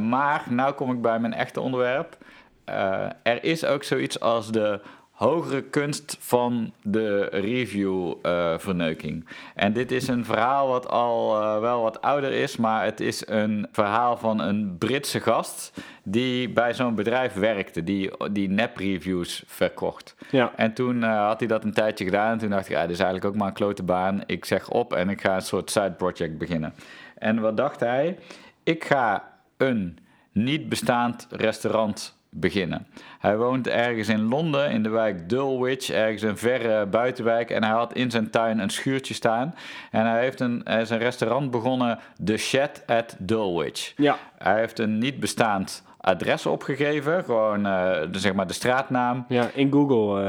Maar 0.00 0.44
nou 0.50 0.72
kom 0.72 0.90
ik 0.92 1.00
bij 1.02 1.18
mijn 1.18 1.32
echte 1.32 1.60
onderwerp. 1.60 2.16
Eh, 2.64 3.06
er 3.22 3.44
is 3.44 3.64
ook 3.64 3.84
zoiets 3.84 4.20
als 4.20 4.52
de 4.52 4.80
hogere 5.14 5.62
kunst 5.62 6.16
van 6.20 6.72
de 6.82 7.24
review-verneuking. 7.24 9.28
en 9.54 9.72
dit 9.72 9.92
is 9.92 10.08
een 10.08 10.24
verhaal 10.24 10.68
wat 10.68 10.88
al 10.88 11.40
eh, 11.40 11.60
wel 11.60 11.82
wat 11.82 12.00
ouder 12.00 12.32
is, 12.32 12.56
maar 12.56 12.84
het 12.84 13.00
is 13.00 13.26
een 13.26 13.66
verhaal 13.72 14.16
van 14.16 14.40
een 14.40 14.78
Britse 14.78 15.20
gast 15.20 15.72
die 16.02 16.48
bij 16.48 16.74
zo'n 16.74 16.94
bedrijf 16.94 17.32
werkte, 17.32 17.84
die, 17.84 18.10
die 18.32 18.48
nep-reviews 18.48 19.42
verkocht. 19.46 20.14
ja. 20.30 20.52
En 20.56 20.74
toen 20.74 21.02
eh, 21.02 21.26
had 21.26 21.38
hij 21.38 21.48
dat 21.48 21.64
een 21.64 21.72
tijdje 21.72 22.04
gedaan. 22.04 22.32
En 22.32 22.38
toen 22.38 22.50
dacht 22.50 22.66
ik, 22.66 22.72
ja, 22.72 22.80
dit 22.80 22.90
is 22.90 23.00
eigenlijk 23.00 23.34
ook 23.34 23.36
maar 23.36 23.48
een 23.48 23.54
klote 23.54 23.82
baan. 23.82 24.22
Ik 24.26 24.44
zeg 24.44 24.70
op 24.70 24.92
en 24.92 25.08
ik 25.08 25.20
ga 25.20 25.34
een 25.34 25.42
soort 25.42 25.70
side 25.70 25.92
project 25.92 26.38
beginnen. 26.38 26.74
En 27.18 27.40
wat 27.40 27.56
dacht 27.56 27.80
hij? 27.80 28.18
Ik 28.62 28.84
ga 28.84 29.32
een 29.56 29.98
niet 30.32 30.68
bestaand 30.68 31.26
restaurant 31.30 32.16
beginnen. 32.36 32.86
Hij 33.18 33.36
woont 33.36 33.68
ergens 33.68 34.08
in 34.08 34.28
Londen, 34.28 34.70
in 34.70 34.82
de 34.82 34.88
wijk 34.88 35.28
Dulwich, 35.28 35.90
ergens 35.90 36.22
een 36.22 36.36
verre 36.38 36.86
buitenwijk. 36.86 37.50
En 37.50 37.64
hij 37.64 37.72
had 37.72 37.92
in 37.94 38.10
zijn 38.10 38.30
tuin 38.30 38.58
een 38.58 38.70
schuurtje 38.70 39.14
staan. 39.14 39.54
En 39.90 40.06
hij 40.06 40.20
heeft 40.20 40.40
een, 40.40 40.60
hij 40.64 40.80
is 40.80 40.90
een 40.90 40.98
restaurant 40.98 41.50
begonnen, 41.50 41.98
The 42.24 42.36
Shed 42.36 42.82
at 42.86 43.16
Dulwich. 43.18 43.92
ja. 43.96 44.16
Hij 44.38 44.58
heeft 44.58 44.78
een 44.78 44.98
niet 44.98 45.20
bestaand 45.20 45.82
adres 46.00 46.46
opgegeven, 46.46 47.24
gewoon 47.24 47.66
eh, 47.66 47.90
de, 48.10 48.18
zeg 48.18 48.34
maar 48.34 48.46
de 48.46 48.52
straatnaam. 48.52 49.24
Ja, 49.28 49.48
in 49.54 49.72
Google, 49.72 50.22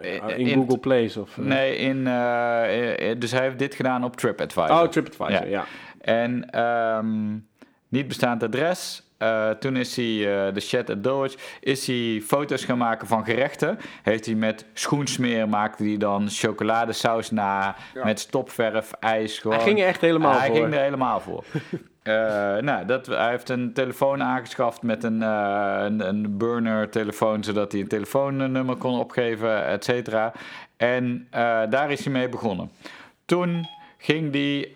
eh, 0.00 0.28
Eh, 0.28 0.38
in, 0.38 0.46
in- 0.46 0.54
Google 0.54 0.78
Place 0.78 1.20
of... 1.20 1.36
Nee, 1.36 1.76
in, 1.76 2.04
dus 3.18 3.30
hij 3.32 3.42
heeft 3.42 3.58
dit 3.58 3.74
gedaan 3.74 4.04
op 4.04 4.16
TripAdvisor. 4.16 4.70
Oh, 4.82 4.88
TripAdvisor, 4.88 5.30
Ja. 5.30 5.44
ja. 5.44 5.64
En 6.00 6.50
ehm, 6.50 7.32
niet 7.88 8.08
bestaand 8.08 8.42
adres. 8.42 9.05
Eh, 9.18 9.50
toen 9.50 9.76
is 9.76 9.96
hij 9.96 10.04
eh, 10.46 10.54
de 10.54 10.60
chat 10.60 10.90
at 10.90 11.02
Dulwich, 11.02 11.34
is 11.60 11.86
hij 11.86 12.22
foto's 12.26 12.64
gaan 12.64 12.78
maken 12.78 13.06
van 13.06 13.24
gerechten. 13.24 13.78
Heeft 14.02 14.26
hij 14.26 14.34
met 14.34 14.64
schoensmeer 14.72 15.48
maakte 15.48 15.84
hij 15.84 15.96
dan 15.96 16.28
chocoladesaus 16.30 17.30
na, 17.30 17.76
Ja. 17.94 18.04
met 18.04 18.20
stopverf, 18.20 18.92
ijs. 19.00 19.38
Gewoon. 19.38 19.56
Hij 19.56 19.66
ging 19.66 19.80
er 19.80 19.86
echt 19.86 20.00
helemaal 20.00 20.38
hij 20.38 20.46
voor. 20.46 20.56
ging 20.56 20.74
er 20.74 20.80
helemaal 20.80 21.20
voor. 21.20 21.44
Eh, 22.06 22.12
nou, 22.56 22.84
dat, 22.86 23.06
hij 23.06 23.30
heeft 23.30 23.48
een 23.48 23.72
telefoon 23.72 24.22
aangeschaft 24.22 24.82
met 24.82 25.04
een, 25.04 25.20
een, 25.20 26.08
een 26.08 26.36
burner 26.36 26.90
telefoon, 26.90 27.44
zodat 27.44 27.72
hij 27.72 27.80
een 27.80 27.88
telefoonnummer 27.88 28.76
kon 28.76 28.98
opgeven, 28.98 29.64
et 29.66 29.84
cetera. 29.84 30.32
En 30.76 31.28
daar 31.70 31.90
is 31.90 32.04
hij 32.04 32.12
mee 32.12 32.28
begonnen. 32.28 32.70
Toen 33.24 33.68
ging 33.98 34.32
hij 34.32 34.74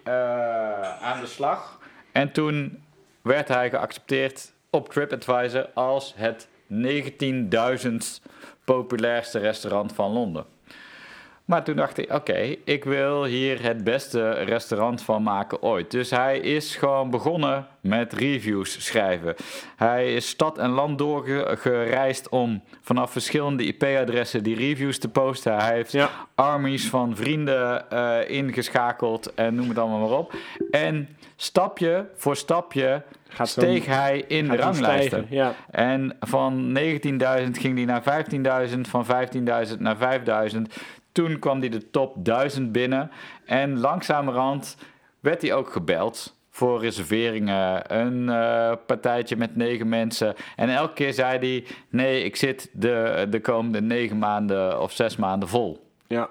aan 1.01 1.21
de 1.21 1.27
slag 1.27 1.79
en 2.13 2.33
toen 2.33 2.83
werd 3.23 3.49
hij 3.49 3.71
geaccepteerd 3.71 4.53
op 4.71 4.89
TripAdvisor 4.89 5.71
als 5.75 6.15
het 6.17 6.49
19.000 6.73 7.95
populairste 8.65 9.39
restaurant 9.39 9.93
van 9.93 10.13
Londen. 10.13 10.47
Maar 11.51 11.65
toen 11.65 11.77
dacht 11.77 11.99
ik, 11.99 12.13
oké, 12.13 12.57
ik 12.65 12.85
wil 12.85 13.25
hier 13.25 13.63
het 13.63 13.85
beste 13.85 14.31
restaurant 14.31 15.03
van 15.03 15.23
maken 15.23 15.63
ooit. 15.63 15.91
Dus 15.91 16.11
hij 16.11 16.39
is 16.39 16.77
gewoon 16.77 17.11
begonnen 17.11 17.67
met 17.81 18.13
reviews 18.13 18.85
schrijven. 18.85 19.35
Hij 19.77 20.15
is 20.15 20.29
stad 20.29 20.59
en 20.59 20.71
land 20.71 20.99
doorgereisd 20.99 22.29
om 22.29 22.63
vanaf 22.83 23.13
verschillende 23.13 23.65
IP-adressen 23.65 24.43
die 24.43 24.57
reviews 24.57 24.99
te 24.99 25.09
posten. 25.09 25.57
Hij 25.57 25.75
heeft 25.75 25.93
Ja. 25.93 26.11
armies 26.35 26.89
van 26.89 27.17
vrienden 27.17 27.91
eh, 27.91 28.19
ingeschakeld 28.31 29.35
en 29.35 29.55
noem 29.55 29.69
het 29.69 29.79
allemaal 29.79 30.09
maar 30.09 30.19
op. 30.19 30.35
En 30.71 31.09
stapje 31.37 32.07
voor 32.15 32.37
stapje 32.37 33.03
Gaat 33.29 33.49
steeg 33.49 33.87
hij 33.87 34.25
in 34.29 34.49
de 34.49 34.57
ranglijsten. 34.57 35.07
stijgen, 35.09 35.27
Ja. 35.37 35.55
En 35.71 36.17
van 36.21 36.73
19.000 36.79 37.59
ging 37.59 37.77
hij 37.77 37.85
naar 37.85 38.03
15.000, 38.71 38.81
van 38.89 39.05
15.000 39.07 39.79
naar 39.79 39.97
5.000. 39.97 40.63
Toen 41.13 41.39
kwam 41.39 41.61
hij 41.61 41.69
de 41.69 41.91
top 41.91 42.15
1000 42.25 42.73
binnen. 42.73 43.11
En 43.45 43.79
langzamerhand 43.79 44.77
werd 45.21 45.43
hij 45.43 45.55
ook 45.55 45.73
gebeld 45.73 46.37
voor 46.51 46.81
reserveringen. 46.81 47.95
Een 47.99 48.29
eh, 48.29 48.73
partijtje 48.87 49.37
met 49.37 49.57
negen 49.57 49.89
mensen. 49.89 50.35
En 50.57 50.69
elke 50.69 50.93
keer 50.93 51.13
zei 51.13 51.39
hij: 51.39 51.65
Nee, 51.89 52.25
ik 52.25 52.37
zit 52.37 52.71
de, 52.73 53.27
de 53.31 53.41
komende 53.41 53.81
negen 53.81 54.19
maanden 54.19 54.81
of 54.81 54.93
zes 54.93 55.17
maanden 55.17 55.49
vol. 55.49 55.91
ja. 56.07 56.31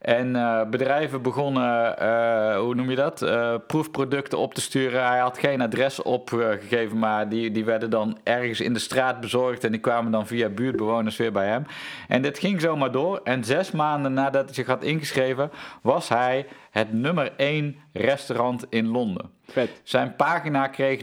En 0.00 0.36
eh, 0.36 0.68
bedrijven 0.70 1.22
begonnen, 1.22 1.98
eh, 1.98 2.58
hoe 2.58 2.74
noem 2.74 2.90
je 2.90 2.96
dat, 2.96 3.22
Eh, 3.22 3.54
proefproducten 3.66 4.38
op 4.38 4.54
te 4.54 4.60
sturen. 4.60 5.06
Hij 5.06 5.18
had 5.18 5.38
geen 5.38 5.60
adres 5.60 6.02
opgegeven, 6.02 6.98
maar 6.98 7.28
die, 7.28 7.50
die 7.50 7.64
werden 7.64 7.90
dan 7.90 8.18
ergens 8.22 8.60
in 8.60 8.72
de 8.72 8.78
straat 8.78 9.20
bezorgd. 9.20 9.64
En 9.64 9.70
die 9.70 9.80
kwamen 9.80 10.12
dan 10.12 10.26
via 10.26 10.48
buurtbewoners 10.48 11.16
weer 11.16 11.32
bij 11.32 11.46
hem. 11.46 11.66
En 12.08 12.22
dit 12.22 12.38
ging 12.38 12.60
zomaar 12.60 12.92
door. 12.92 13.20
En 13.24 13.44
zes 13.44 13.70
maanden 13.70 14.12
nadat 14.12 14.44
hij 14.44 14.54
zich 14.54 14.66
had 14.66 14.82
ingeschreven, 14.82 15.50
was 15.82 16.08
hij 16.08 16.46
het 16.70 16.92
nummer 16.92 17.32
één 17.36 17.76
restaurant 17.92 18.66
in 18.68 18.86
Londen. 18.86 19.35
Zijn 19.82 20.16
pagina 20.16 20.66
kreeg 20.68 21.00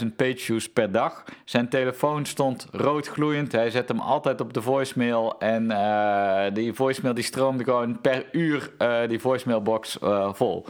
90.000 0.00 0.06
pageviews 0.16 0.68
per 0.68 0.92
dag. 0.92 1.24
Zijn 1.44 1.68
telefoon 1.68 2.24
stond 2.24 2.66
rood 2.72 3.06
gloeiend. 3.08 3.52
Hij 3.52 3.70
zette 3.70 3.92
hem 3.92 4.02
altijd 4.02 4.40
op 4.40 4.52
de 4.52 4.62
voicemail. 4.62 5.38
En 5.38 5.70
eh, 5.70 6.54
die 6.54 6.72
voicemail 6.72 7.14
die 7.14 7.24
stroomde 7.24 7.64
gewoon 7.64 8.00
per 8.00 8.26
uur 8.32 8.72
eh, 8.78 9.08
die 9.08 9.20
voicemailbox 9.20 9.98
eh, 9.98 10.28
vol. 10.32 10.66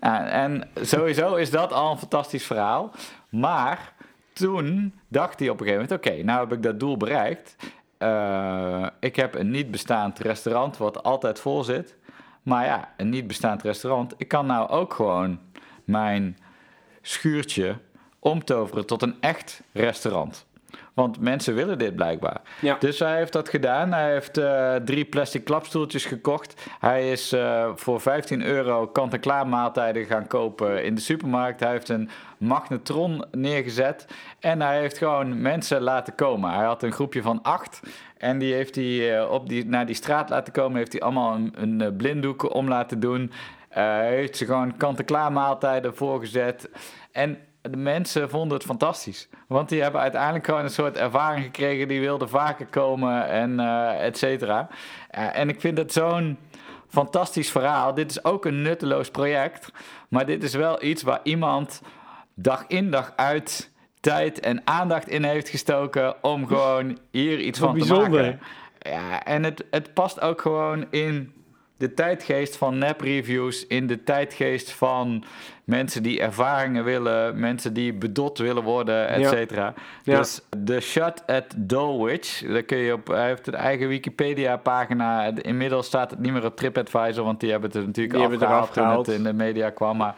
En- 0.00 0.68
sowieso 0.80 1.34
is 1.34 1.50
dat 1.50 1.72
al 1.72 1.90
een 1.90 1.98
fantastisch 1.98 2.46
verhaal. 2.46 2.90
Maar 3.28 3.92
toen 4.32 4.94
dacht 5.08 5.38
hij 5.38 5.48
op 5.48 5.60
een 5.60 5.66
gegeven 5.66 5.86
moment... 5.88 6.06
Oké, 6.06 6.22
nou 6.22 6.40
heb 6.40 6.52
ik 6.52 6.62
dat 6.62 6.80
doel 6.80 6.96
bereikt. 6.96 7.56
Ik 9.00 9.16
heb 9.16 9.34
een 9.34 9.50
niet 9.50 9.70
bestaand 9.70 10.18
restaurant 10.18 10.76
wat 10.76 11.02
altijd 11.02 11.40
vol 11.40 11.64
zit. 11.64 11.96
Maar 12.42 12.64
ja, 12.64 12.88
een 12.96 13.08
niet 13.08 13.26
bestaand 13.26 13.62
restaurant. 13.62 14.14
Ik 14.16 14.28
kan 14.28 14.46
nou 14.46 14.68
ook 14.68 14.94
gewoon 14.94 15.38
mijn 15.84 16.38
schuurtje 17.02 17.76
omtoveren 18.18 18.86
tot 18.86 19.02
een 19.02 19.16
echt 19.20 19.62
restaurant. 19.72 20.46
Want 20.94 21.20
mensen 21.20 21.54
willen 21.54 21.78
dit 21.78 21.96
blijkbaar. 21.96 22.40
Ja. 22.60 22.76
Dus 22.78 22.98
hij 22.98 23.16
heeft 23.16 23.32
dat 23.32 23.48
gedaan. 23.48 23.92
Hij 23.92 24.12
heeft 24.12 24.38
eh, 24.38 24.74
drie 24.74 25.04
plastic 25.04 25.44
klapstoeltjes 25.44 26.04
gekocht. 26.04 26.70
Hij 26.80 27.10
is 27.10 27.32
eh, 27.32 27.70
voor 27.74 28.00
15 28.00 28.42
euro 28.42 28.86
kant-en-klaar 28.86 29.46
maaltijden 29.46 30.04
gaan 30.04 30.26
kopen 30.26 30.84
in 30.84 30.94
de 30.94 31.00
supermarkt. 31.00 31.60
Hij 31.60 31.70
heeft 31.70 31.88
een 31.88 32.08
magnetron 32.38 33.24
neergezet. 33.30 34.06
En 34.40 34.60
hij 34.60 34.80
heeft 34.80 34.98
gewoon 34.98 35.42
mensen 35.42 35.82
laten 35.82 36.14
komen. 36.14 36.50
Hij 36.50 36.64
had 36.64 36.82
een 36.82 36.92
groepje 36.92 37.22
van 37.22 37.42
acht. 37.42 37.80
En 38.18 38.38
die 38.38 38.54
heeft 38.54 38.74
hij 38.74 39.18
eh, 39.18 39.30
op 39.30 39.48
die, 39.48 39.66
naar 39.66 39.86
die 39.86 39.94
straat 39.94 40.28
laten 40.30 40.52
komen. 40.52 40.76
Heeft 40.76 40.92
hij 40.92 41.02
allemaal 41.02 41.34
een, 41.34 41.80
een 41.80 41.96
blinddoek 41.96 42.54
om 42.54 42.68
laten 42.68 43.00
doen. 43.00 43.32
Heeft 43.80 44.36
ze 44.36 44.44
gewoon 44.44 44.76
kant-en-klaar 44.76 45.32
maaltijden 45.32 45.96
voorgezet. 45.96 46.70
En 47.12 47.38
de 47.60 47.76
mensen 47.76 48.30
vonden 48.30 48.56
het 48.56 48.66
fantastisch. 48.66 49.28
Want 49.48 49.68
die 49.68 49.82
hebben 49.82 50.00
uiteindelijk 50.00 50.44
gewoon 50.44 50.62
een 50.62 50.70
soort 50.70 50.96
ervaring 50.96 51.44
gekregen. 51.44 51.88
Die 51.88 52.00
wilden 52.00 52.28
vaker 52.28 52.66
komen 52.66 53.28
en 53.28 53.60
eh 53.60 54.06
et 54.06 54.18
cetera. 54.18 54.68
Eh, 55.10 55.38
en 55.38 55.48
ik 55.48 55.60
vind 55.60 55.78
het 55.78 55.92
zo'n 55.92 56.38
fantastisch 56.88 57.50
verhaal. 57.50 57.94
Dit 57.94 58.10
is 58.10 58.24
ook 58.24 58.44
een 58.44 58.62
nutteloos 58.62 59.10
project. 59.10 59.72
Maar 60.08 60.26
dit 60.26 60.42
is 60.42 60.54
wel 60.54 60.82
iets 60.82 61.02
waar 61.02 61.20
iemand 61.22 61.82
dag 62.34 62.64
in 62.66 62.90
dag 62.90 63.12
uit 63.16 63.72
tijd 64.00 64.40
en 64.40 64.60
aandacht 64.64 65.08
in 65.08 65.24
heeft 65.24 65.48
gestoken 65.48 66.22
om 66.22 66.46
gewoon 66.46 66.98
hier 67.10 67.40
iets 67.40 67.58
van 67.58 67.72
te 67.72 67.78
bijzonder. 67.78 68.22
maken. 68.22 68.40
Ja, 68.78 69.24
en 69.24 69.44
het, 69.44 69.64
het 69.70 69.94
past 69.94 70.20
ook 70.20 70.40
gewoon 70.40 70.86
in 70.90 71.32
de 71.76 71.94
tijdgeest 71.94 72.56
van 72.56 72.78
nep-reviews, 72.78 73.66
in 73.66 73.86
de 73.86 74.02
tijdgeest 74.04 74.70
van 74.70 75.24
mensen 75.64 76.02
die 76.02 76.20
ervaringen 76.20 76.84
willen, 76.84 77.40
mensen 77.40 77.72
die 77.72 77.92
bedot 77.92 78.38
willen 78.38 78.62
worden, 78.62 79.08
et 79.08 79.26
cetera. 79.26 79.74
Ja. 80.02 80.18
Dus 80.18 80.40
de 80.58 80.80
shot 80.80 81.26
at 81.26 81.44
Dulwich, 81.56 82.44
daar 82.48 82.62
kun 82.62 82.78
je 82.78 82.92
op, 82.92 83.06
hij 83.06 83.26
heeft 83.26 83.46
een 83.46 83.54
eigen 83.54 83.88
Wikipedia-pagina. 83.88 85.32
Inmiddels 85.42 85.86
staat 85.86 86.10
het 86.10 86.18
niet 86.18 86.32
meer 86.32 86.44
op 86.44 86.56
TripAdvisor, 86.56 87.24
want 87.24 87.40
die 87.40 87.50
hebben 87.50 87.70
het 87.70 87.78
er 87.78 87.86
natuurlijk 87.86 88.16
Die 88.16 88.26
afgehaald 88.26 88.76
eraf 88.76 89.04
toen 89.04 89.14
het 89.14 89.18
in 89.18 89.24
de 89.24 89.44
media 89.44 89.70
kwam. 89.70 89.96
Maar 89.96 90.14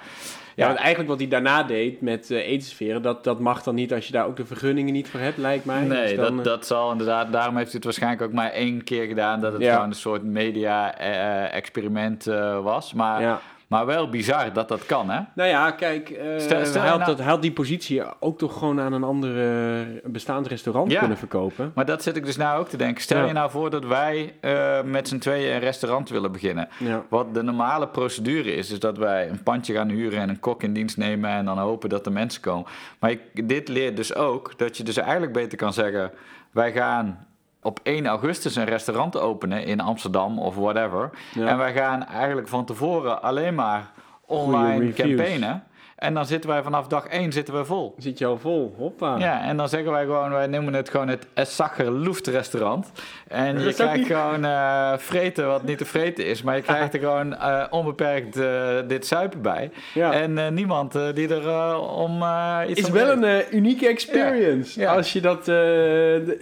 Ja, 0.56 0.66
want 0.66 0.78
eigenlijk 0.78 1.08
wat 1.08 1.18
hij 1.18 1.28
daarna 1.28 1.62
deed 1.62 2.00
met 2.00 2.30
eh 2.30 2.48
etensferen, 2.48 3.02
dat, 3.02 3.24
dat 3.24 3.40
mag 3.40 3.62
dan 3.62 3.74
niet 3.74 3.92
als 3.92 4.06
je 4.06 4.12
daar 4.12 4.26
ook 4.26 4.36
de 4.36 4.46
vergunningen 4.46 4.92
niet 4.92 5.08
voor 5.08 5.20
hebt, 5.20 5.36
lijkt 5.36 5.64
mij. 5.64 5.82
Nee, 5.82 6.06
Dus 6.06 6.16
dan, 6.16 6.36
dat, 6.36 6.46
eh, 6.46 6.52
dat 6.52 6.66
zal 6.66 6.90
inderdaad. 6.92 7.32
Daarom 7.32 7.54
heeft 7.56 7.66
hij 7.66 7.74
het 7.76 7.84
waarschijnlijk 7.84 8.22
ook 8.22 8.32
maar 8.32 8.50
één 8.50 8.84
keer 8.84 9.06
gedaan. 9.06 9.40
Dat 9.40 9.52
het 9.52 9.62
Ja. 9.62 9.72
gewoon 9.74 9.88
een 9.88 9.94
soort 9.94 10.22
media-experiment 10.22 12.24
was. 12.62 12.92
Maar, 12.92 13.20
ja. 13.20 13.40
Maar 13.66 13.86
wel 13.86 14.08
bizar 14.08 14.52
dat 14.52 14.68
dat 14.68 14.86
kan, 14.86 15.10
hè? 15.10 15.20
Nou 15.34 15.48
ja, 15.48 15.70
kijk, 15.70 16.06
Stel- 16.36 16.64
stel 16.64 16.80
hij, 16.80 16.90
had 16.90 16.98
nou- 16.98 17.10
dat, 17.10 17.18
hij 17.18 17.28
had 17.28 17.42
die 17.42 17.52
positie 17.52 18.02
ook 18.20 18.38
toch 18.38 18.58
gewoon 18.58 18.80
aan 18.80 18.92
een 18.92 19.04
ander 19.04 19.50
eh, 19.80 19.86
bestaand 20.04 20.46
restaurant 20.46 20.90
Ja. 20.92 20.98
kunnen 20.98 21.18
verkopen. 21.18 21.72
Maar 21.74 21.84
dat 21.84 22.02
zit 22.02 22.16
ik 22.16 22.24
dus 22.24 22.36
nou 22.36 22.60
ook 22.60 22.68
te 22.68 22.76
denken. 22.76 23.02
Stel 23.02 23.18
Ja. 23.20 23.26
je 23.26 23.32
nou 23.32 23.50
voor 23.50 23.70
dat 23.70 23.84
wij 23.84 24.34
eh, 24.40 24.82
met 24.82 25.08
z'n 25.08 25.18
tweeën 25.18 25.54
een 25.54 25.60
restaurant 25.60 26.08
willen 26.08 26.32
beginnen. 26.32 26.68
Ja. 26.78 27.02
Wat 27.08 27.34
de 27.34 27.42
normale 27.42 27.88
procedure 27.88 28.52
is, 28.54 28.70
is 28.70 28.80
dat 28.80 28.98
wij 28.98 29.28
een 29.28 29.42
pandje 29.42 29.74
gaan 29.74 29.88
huren 29.88 30.20
en 30.20 30.28
een 30.28 30.40
kok 30.40 30.62
in 30.62 30.72
dienst 30.72 30.96
nemen 30.96 31.30
en 31.30 31.44
dan 31.44 31.58
hopen 31.58 31.88
dat 31.88 32.06
er 32.06 32.12
mensen 32.12 32.40
komen. 32.42 32.66
Maar 33.00 33.10
ik, 33.10 33.48
dit 33.48 33.68
leert 33.68 33.96
dus 33.96 34.14
ook 34.14 34.58
dat 34.58 34.76
je 34.76 34.82
dus 34.82 34.96
eigenlijk 34.96 35.32
beter 35.32 35.58
kan 35.58 35.72
zeggen: 35.72 36.10
wij 36.52 36.72
gaan 36.72 37.26
op 37.62 37.80
1 37.82 38.06
augustus 38.06 38.56
een 38.56 38.64
restaurant 38.64 39.18
openen 39.18 39.64
in 39.64 39.80
Amsterdam 39.80 40.38
of 40.38 40.54
whatever. 40.54 41.10
Ja. 41.34 41.46
En 41.46 41.58
wij 41.58 41.72
gaan 41.72 42.06
eigenlijk 42.06 42.48
van 42.48 42.64
tevoren 42.64 43.22
alleen 43.22 43.54
maar 43.54 43.90
online 44.26 44.92
campaignen. 44.92 45.64
En 45.96 46.14
dan 46.14 46.26
zitten 46.26 46.50
wij 46.50 46.62
vanaf 46.62 46.86
dag 46.86 47.06
1 47.06 47.32
zitten 47.32 47.54
we 47.54 47.64
vol. 47.64 47.94
Zit 47.98 48.18
je 48.18 48.26
al 48.26 48.38
vol, 48.38 48.74
hoppa. 48.78 49.16
Ja, 49.18 49.42
en 49.42 49.56
dan 49.56 49.68
zeggen 49.68 49.90
wij 49.92 50.04
gewoon, 50.04 50.30
wij 50.30 50.46
noemen 50.46 50.74
het 50.74 50.88
gewoon 50.88 51.08
het 51.08 51.26
Essacher 51.34 51.90
Loeft 51.90 52.26
restaurant. 52.26 52.90
En 53.28 53.60
je 53.60 53.72
krijgt 53.74 53.96
niet- 53.96 54.06
gewoon 54.06 54.44
eh, 54.44 54.92
vreten 54.96 55.46
wat 55.46 55.62
niet 55.62 55.78
te 55.78 55.84
vreten 55.84 56.26
is, 56.26 56.42
maar 56.42 56.56
je 56.56 56.62
krijgt 56.62 56.94
er 56.94 57.00
gewoon 57.00 57.36
eh, 57.36 57.64
onbeperkt 57.70 58.36
eh, 58.36 58.76
dit 58.88 59.06
suipen 59.06 59.42
bij. 59.42 59.70
Ja. 59.94 60.12
En 60.12 60.54
niemand 60.54 60.92
die 61.14 61.28
er 61.34 61.78
om 61.80 62.22
iets 62.68 62.80
is 62.80 62.90
wel 62.90 63.22
een 63.22 63.44
unieke 63.56 63.88
experience 63.88 64.80
Ja. 64.80 64.90
Ja. 64.90 64.96
als 64.96 65.12
je 65.12 65.20
dat, 65.20 65.44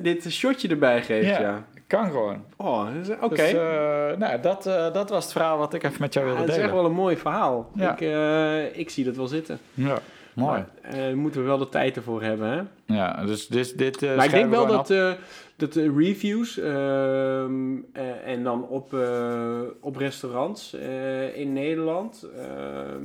dit 0.03 0.33
shotje 0.33 0.69
erbij 0.69 1.03
geeft. 1.03 1.39
Ja. 1.39 1.63
Kan 1.87 2.07
gewoon. 2.11 2.45
Oh, 2.57 2.87
oké. 3.21 3.35
Dus, 3.35 3.53
eh, 3.53 4.17
nou, 4.19 4.41
dat, 4.41 4.67
eh, 4.67 4.93
dat 4.93 5.11
was 5.11 5.23
het 5.25 5.33
verhaal 5.33 5.59
wat 5.59 5.75
ik 5.75 5.83
even 5.83 6.01
met 6.01 6.15
jou 6.15 6.27
Ja, 6.27 6.33
wilde 6.33 6.47
dat 6.47 6.57
is 6.57 6.63
echt 6.63 6.71
delen. 6.73 6.83
wel 6.83 6.91
een 6.93 6.97
mooi 7.03 7.17
verhaal. 7.17 7.71
Ja. 7.75 7.93
Ik, 7.93 8.01
eh, 8.01 8.79
ik 8.79 8.91
zie 8.91 9.05
dat 9.05 9.17
wel 9.17 9.27
zitten. 9.27 9.59
Ja, 9.75 9.99
mooi. 10.35 10.65
Maar, 10.93 11.17
moeten 11.17 11.41
we 11.41 11.47
wel 11.47 11.59
de 11.59 11.69
tijd 11.69 11.97
ervoor 11.97 12.23
hebben, 12.23 12.49
hè? 12.49 12.63
Ja, 12.95 13.25
dus 13.25 13.47
dit, 13.47 13.79
dit 13.79 14.01
maar 14.01 14.25
ik 14.25 14.31
denk 14.31 14.51
wel 14.51 14.67
dat, 14.67 14.89
dat 15.57 15.73
de 15.73 15.93
reviews 15.97 16.59
ehm, 16.59 17.77
eh, 17.93 18.27
en 18.27 18.43
dan 18.43 18.69
op, 18.69 18.97
op 19.81 19.97
restaurants 19.97 20.75
in 21.35 21.53
Nederland, 21.53 22.27
ehm, 22.39 23.05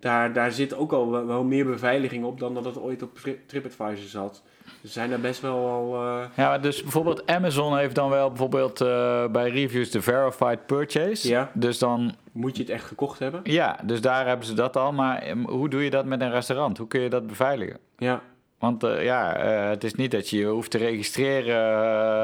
daar, 0.00 0.32
daar 0.32 0.52
zit 0.52 0.74
ook 0.76 0.92
al 0.92 1.10
wel, 1.10 1.26
wel 1.26 1.44
meer 1.44 1.64
beveiliging 1.66 2.24
op 2.24 2.40
dan 2.40 2.54
dat 2.54 2.64
het 2.64 2.78
ooit 2.78 3.02
op 3.02 3.14
Tri- 3.14 3.40
TripAdvisor 3.46 4.08
zat. 4.08 4.42
Er 4.86 4.92
zijn 4.92 5.12
er 5.12 5.20
best 5.20 5.40
wel 5.40 5.68
al... 5.68 5.94
eh, 5.94 6.24
Ja, 6.36 6.58
dus 6.58 6.82
bijvoorbeeld 6.82 7.26
Amazon 7.26 7.76
heeft 7.78 7.94
dan 7.94 8.10
wel 8.10 8.28
bijvoorbeeld 8.28 8.80
eh, 8.80 9.26
bij 9.26 9.50
reviews 9.50 9.90
de 9.90 10.02
verified 10.02 10.66
purchase. 10.66 11.28
Ja. 11.28 11.50
Dus 11.54 11.78
dan, 11.78 12.14
moet 12.32 12.56
je 12.56 12.62
het 12.62 12.72
echt 12.72 12.84
gekocht 12.84 13.18
hebben? 13.18 13.40
ja, 13.44 13.78
dus 13.84 14.00
daar 14.00 14.26
hebben 14.26 14.46
ze 14.46 14.54
dat 14.54 14.76
al. 14.76 14.92
Maar 14.92 15.18
em, 15.18 15.46
hoe 15.48 15.68
doe 15.68 15.84
je 15.84 15.90
dat 15.90 16.04
met 16.04 16.20
een 16.20 16.30
restaurant? 16.30 16.78
Hoe 16.78 16.86
kun 16.88 17.00
je 17.00 17.08
dat 17.10 17.26
beveiligen? 17.26 17.78
Ja. 17.96 18.20
Want 18.58 18.84
eh, 18.84 19.04
ja, 19.04 19.36
eh, 19.36 19.68
het 19.68 19.84
is 19.84 19.94
niet 19.94 20.10
dat 20.10 20.28
je 20.30 20.36
je 20.38 20.46
hoeft 20.46 20.70
te 20.70 20.78
registreren 20.78 21.56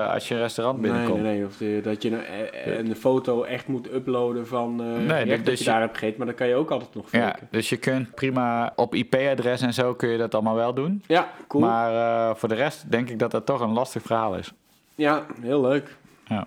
eh, 0.07 0.12
als 0.14 0.29
je 0.29 0.35
een 0.35 0.40
restaurant 0.40 0.81
Nee, 0.81 0.90
binnenkomt. 0.90 1.23
nee, 1.23 1.37
nee. 1.37 1.45
Of 1.47 1.57
de- 1.57 1.81
dat 1.83 2.03
je 2.03 2.11
een, 2.11 2.87
een 2.88 2.97
foto 2.97 3.42
echt 3.42 3.66
moet 3.66 3.92
uploaden 3.95 4.47
van 4.47 4.77
Nee, 5.07 5.25
dus 5.25 5.42
dat 5.42 5.59
je 5.59 5.64
je- 5.64 5.71
daar 5.71 5.81
hebt 5.81 5.99
gegeten. 5.99 6.18
Maar 6.18 6.27
dan 6.27 6.37
kan 6.37 6.49
je 6.49 6.55
ook 6.55 6.71
altijd 6.71 6.95
nog 6.95 7.12
Ja, 7.12 7.21
faken. 7.21 7.49
dus 7.51 7.68
je 7.68 7.77
kunt 7.77 8.14
prima 8.14 8.73
op 8.77 8.95
IP-adres 8.95 9.61
en 9.61 9.75
zo 9.75 9.95
kun 9.95 10.09
je 10.09 10.18
dat 10.18 10.35
allemaal 10.35 10.55
wel 10.55 10.75
doen. 10.75 11.03
Ja, 11.07 11.31
cool. 11.49 11.62
Maar 11.64 12.37
voor 12.37 12.49
de 12.49 12.55
rest 12.55 12.90
denk 12.90 13.09
ik 13.11 13.18
dat 13.18 13.31
dat 13.31 13.47
toch 13.47 13.61
een 13.61 13.73
lastig 13.73 14.03
verhaal 14.03 14.35
is. 14.37 14.53
Ja, 14.95 15.27
heel 15.40 15.61
leuk. 15.61 15.97
Ja. 16.27 16.47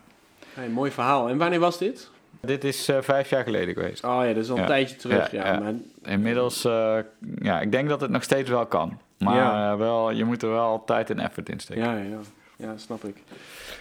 Hey, 0.53 0.67
mooi 0.69 0.91
verhaal. 0.91 1.29
En 1.29 1.37
wanneer 1.37 1.59
was 1.59 1.77
dit? 1.77 2.11
Dit 2.45 2.63
is 2.63 2.87
eh, 2.89 2.97
vijf 3.01 3.29
jaar 3.29 3.43
geleden 3.43 3.73
geweest. 3.73 4.03
Oh 4.03 4.19
ja, 4.21 4.33
dat 4.33 4.43
is 4.43 4.49
al 4.49 4.55
een 4.55 4.61
Ja. 4.61 4.67
tijdje 4.67 4.95
terug. 4.95 5.31
Ja. 5.31 5.59
Maar, 5.59 5.73
Inmiddels, 6.13 6.65
eh, 6.65 6.97
ja, 7.41 7.61
ik 7.61 7.71
denk 7.71 7.89
dat 7.89 8.01
het 8.01 8.09
nog 8.11 8.23
steeds 8.23 8.49
wel 8.49 8.65
kan. 8.65 8.99
Maar 9.17 9.71
eh, 9.71 9.77
wel, 9.77 10.11
je 10.11 10.23
moet 10.23 10.41
er 10.43 10.49
wel 10.49 10.83
tijd 10.85 11.09
en 11.09 11.19
effort 11.19 11.49
in 11.49 11.59
steken. 11.59 11.83
ja, 11.83 11.95
ja, 11.97 12.17
ja. 12.57 12.73
Snap 12.77 13.03
ik. 13.03 13.15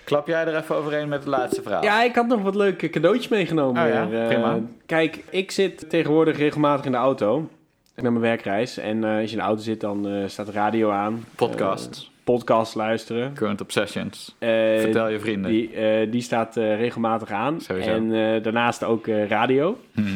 Klap 0.05 0.27
jij 0.27 0.45
er 0.47 0.57
even 0.57 0.77
overheen 0.77 1.09
met 1.09 1.19
het 1.19 1.29
laatste 1.29 1.63
verhaal? 1.63 1.83
Ja, 1.83 2.03
ik 2.03 2.15
had 2.15 2.27
nog 2.27 2.43
wat 2.43 2.55
leuke 2.55 2.91
cadeautjes 2.91 3.29
meegenomen. 3.29 3.83
Oh 3.85 3.89
ja, 3.89 4.27
prima. 4.27 4.59
kijk, 4.87 5.25
ik 5.31 5.51
zit 5.51 5.91
tegenwoordig 5.91 6.37
regelmatig 6.37 6.85
in 6.85 6.93
de 6.93 6.97
auto. 6.99 7.49
Naar 7.95 8.13
mijn 8.13 8.25
werkreis. 8.25 8.79
En 8.79 9.05
als 9.05 9.25
je 9.25 9.31
in 9.31 9.37
de 9.37 9.43
auto 9.49 9.63
zit, 9.63 9.81
dan 9.81 10.25
staat 10.27 10.47
de 10.47 10.53
radio 10.53 10.91
aan. 10.91 11.25
Podcast, 11.35 12.11
podcast 12.25 12.75
luisteren. 12.75 13.35
Current 13.35 13.61
Obsessions. 13.61 14.35
Eh, 14.39 14.49
Vertel 14.81 15.09
je 15.09 15.21
vrienden. 15.21 15.51
Die, 15.51 15.71
eh, 15.71 16.11
die 16.11 16.23
staat 16.23 16.57
eh, 16.57 16.77
regelmatig 16.77 17.31
aan. 17.31 17.61
Sowieso. 17.61 17.91
En 17.91 18.09
daarnaast 18.43 18.85
ook 18.85 19.07
radio. 19.07 19.79
Mhm. 19.93 20.09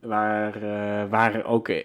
Waar, 0.00 0.54
eh, 0.62 1.10
waar 1.10 1.44
ook 1.44 1.68
eh, 1.68 1.82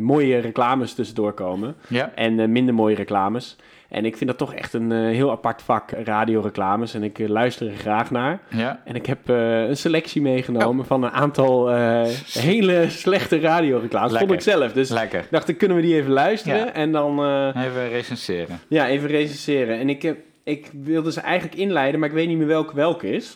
mooie 0.00 0.38
reclames 0.38 0.94
tussendoor 0.94 1.32
komen. 1.32 1.74
Ja, 1.88 2.12
En 2.14 2.40
eh, 2.40 2.48
minder 2.48 2.74
mooie 2.74 2.94
reclames. 2.94 3.56
En 3.88 4.04
ik 4.04 4.16
vind 4.16 4.30
dat 4.30 4.38
toch 4.38 4.54
echt 4.54 4.72
een 4.72 4.90
heel 4.92 5.30
apart 5.30 5.62
vak, 5.62 5.90
radioreclames. 6.04 6.94
En 6.94 7.02
ik 7.02 7.18
luister 7.28 7.66
er 7.66 7.76
graag 7.76 8.10
naar. 8.10 8.40
ja. 8.50 8.80
En 8.84 8.94
ik 8.94 9.06
heb 9.06 9.18
een 9.28 9.76
selectie 9.76 10.22
meegenomen 10.22 10.80
Oh. 10.80 10.86
van 10.86 11.02
een 11.02 11.10
aantal 11.10 11.68
hele 12.52 12.86
slechte 12.88 13.40
radioreclames. 13.40 14.08
Vond 14.18 14.20
Lekker. 14.30 14.36
ik 14.36 14.58
zelf. 14.58 14.72
Dus 14.72 14.88
lekker. 14.90 15.20
ik 15.20 15.30
dacht, 15.30 15.46
dan 15.46 15.56
kunnen 15.56 15.76
we 15.76 15.82
die 15.82 15.94
even 15.94 16.12
luisteren. 16.12 16.58
Ja. 16.58 16.72
En 16.72 16.92
dan 16.92 17.18
Even 17.56 17.88
recenseren. 17.88 18.58
ja, 18.68 18.88
even 18.88 19.08
recenseren. 19.08 19.78
En 19.78 19.88
ik, 19.88 20.02
heb, 20.02 20.18
ik 20.44 20.70
wilde 20.82 21.12
ze 21.12 21.20
eigenlijk 21.20 21.58
inleiden, 21.60 22.00
maar 22.00 22.08
ik 22.08 22.14
weet 22.14 22.28
niet 22.28 22.38
meer 22.38 22.46
welke 22.46 22.74
welke 22.74 23.10
is. 23.12 23.34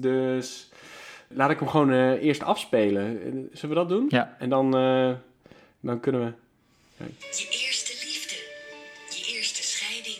Dus 0.00 0.69
laat 1.32 1.50
ik 1.50 1.58
hem 1.58 1.68
gewoon 1.68 1.92
eh, 1.92 2.22
eerst 2.22 2.42
afspelen. 2.42 3.18
Zullen 3.52 3.68
we 3.68 3.80
dat 3.82 3.88
doen? 3.88 4.06
Ja. 4.08 4.36
En 4.38 4.48
dan, 4.48 4.76
eh, 4.76 5.12
dan 5.80 6.00
kunnen 6.00 6.20
we... 6.24 6.32
Je 7.36 7.48
eerste 7.64 7.92
liefde. 8.06 8.34
Je 9.08 9.34
eerste 9.34 9.62
scheiding. 9.62 10.18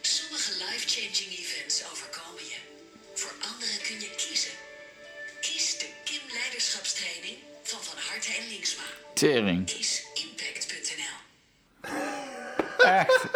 Sommige 0.00 0.52
life-changing 0.64 1.30
events 1.38 1.84
overkomen 1.92 2.44
je. 2.52 2.58
Voor 3.14 3.32
anderen 3.50 3.78
kun 3.86 4.00
je 4.00 4.10
kiezen. 4.16 4.52
Kies 5.40 5.78
de 5.78 5.88
Kim 6.04 6.24
Leiderschapstraining 6.32 7.36
van 7.62 7.80
Van 7.82 7.98
Harte 8.08 8.30
en 8.38 8.48
Linksma. 8.48 8.82
Tering. 9.14 9.66
Kies 9.66 10.04
impact.nl. 10.14 11.18
Echt. 12.86 13.27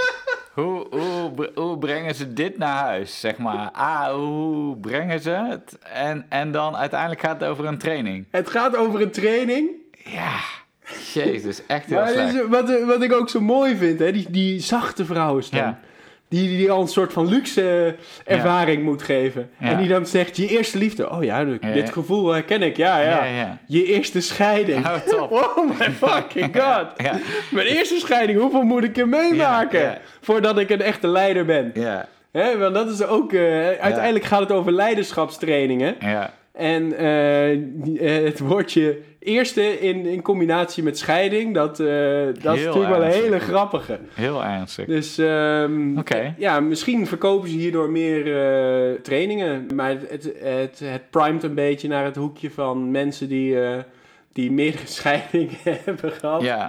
Hoe, 0.52 0.86
hoe, 0.90 1.50
hoe 1.54 1.78
brengen 1.78 2.14
ze 2.14 2.32
dit 2.32 2.58
naar 2.58 2.76
huis, 2.76 3.20
zeg 3.20 3.38
maar? 3.38 3.70
Ah, 3.72 4.12
hoe 4.14 4.76
brengen 4.76 5.20
ze 5.20 5.30
het? 5.30 5.78
En, 5.92 6.26
en 6.28 6.52
dan 6.52 6.76
uiteindelijk 6.76 7.20
gaat 7.20 7.40
het 7.40 7.48
over 7.50 7.64
een 7.66 7.78
training. 7.78 8.24
Het 8.30 8.50
gaat 8.50 8.76
over 8.76 9.00
een 9.00 9.10
training. 9.10 9.68
Ja, 10.04 10.34
jezus, 11.12 11.66
echt 11.66 11.86
heel 11.86 11.96
Maar 11.96 12.06
het 12.06 12.14
slecht. 12.14 12.34
is- 12.34 12.48
wat, 12.48 12.84
wat 12.86 13.02
ik 13.02 13.12
ook 13.12 13.28
zo 13.28 13.40
mooi 13.40 13.76
vind, 13.76 13.98
hè, 13.98 14.12
die, 14.12 14.30
die 14.30 14.60
zachte 14.60 15.04
vrouwenstem. 15.04 15.58
Ja. 15.60 15.78
Die, 16.32 16.48
die 16.56 16.70
al 16.70 16.80
een 16.80 16.88
soort 16.88 17.12
van 17.12 17.28
luxe 17.28 17.96
eh, 18.24 18.36
ervaring 18.36 18.82
moet 18.82 19.02
geven. 19.02 19.50
Ja. 19.60 19.66
En 19.68 19.76
die 19.78 19.88
dan 19.88 20.06
zegt, 20.06 20.36
je 20.36 20.46
eerste 20.48 20.78
liefde. 20.78 21.10
Oh 21.10 21.24
ja, 21.24 21.44
dit 21.74 21.92
gevoel 21.92 22.32
herken 22.32 22.62
ik. 22.62 22.76
Ja, 22.76 22.98
ja. 23.24 23.58
Je 23.66 23.84
eerste 23.84 24.20
scheiding. 24.20 24.86
Oh, 24.86 24.94
top. 24.94 25.30
Oh 25.56 25.78
my 25.78 25.90
fucking 25.90 26.56
god. 26.62 26.86
Mijn 27.50 27.66
eerste 27.66 27.98
scheiding, 27.98 28.38
hoeveel 28.40 28.62
moet 28.62 28.84
ik 28.84 28.96
er 28.96 29.08
meemaken? 29.08 29.98
Voordat 30.20 30.58
ik 30.58 30.70
een 30.70 30.82
echte 30.82 31.06
leider 31.06 31.44
ben. 31.44 31.70
ja, 31.74 32.08
Hè, 32.32 32.58
want 32.58 32.74
dat 32.74 32.90
is 32.90 33.02
ook... 33.06 33.32
eh, 33.32 33.66
uiteindelijk 33.68 34.24
gaat 34.24 34.40
het 34.40 34.52
over 34.52 34.72
leiderschapstrainingen. 34.72 35.94
ja. 36.00 36.32
En 36.52 36.96
eh, 36.96 37.52
eh, 37.52 38.24
het 38.24 38.38
woordje 38.38 38.98
eerste 39.18 39.80
in, 39.80 40.06
in 40.06 40.22
combinatie 40.22 40.82
met 40.82 40.98
scheiding, 40.98 41.54
dat, 41.54 41.80
eh, 41.80 41.86
dat 42.40 42.56
is 42.56 42.64
natuurlijk 42.64 42.88
wel 42.88 43.04
een 43.04 43.10
hele 43.10 43.38
grappige. 43.38 43.98
Heel 44.14 44.44
ernstig. 44.44 44.86
Dus 44.86 45.18
ehm, 45.18 46.00
ja, 46.36 46.60
misschien 46.60 47.06
verkopen 47.06 47.48
ze 47.48 47.56
hierdoor 47.56 47.90
meer 47.90 48.24
trainingen. 49.02 49.66
Maar 49.74 49.90
het, 50.08 50.32
het, 50.38 50.78
het, 50.84 51.10
primet 51.10 51.42
een 51.42 51.54
beetje 51.54 51.88
naar 51.88 52.04
het 52.04 52.16
hoekje 52.16 52.50
van 52.50 52.90
mensen 52.90 53.28
die, 53.28 53.56
die 54.32 54.52
meerdere 54.52 54.86
scheidingen 54.98 55.58
hebben 55.84 56.12
gehad. 56.12 56.42
Ja, 56.42 56.68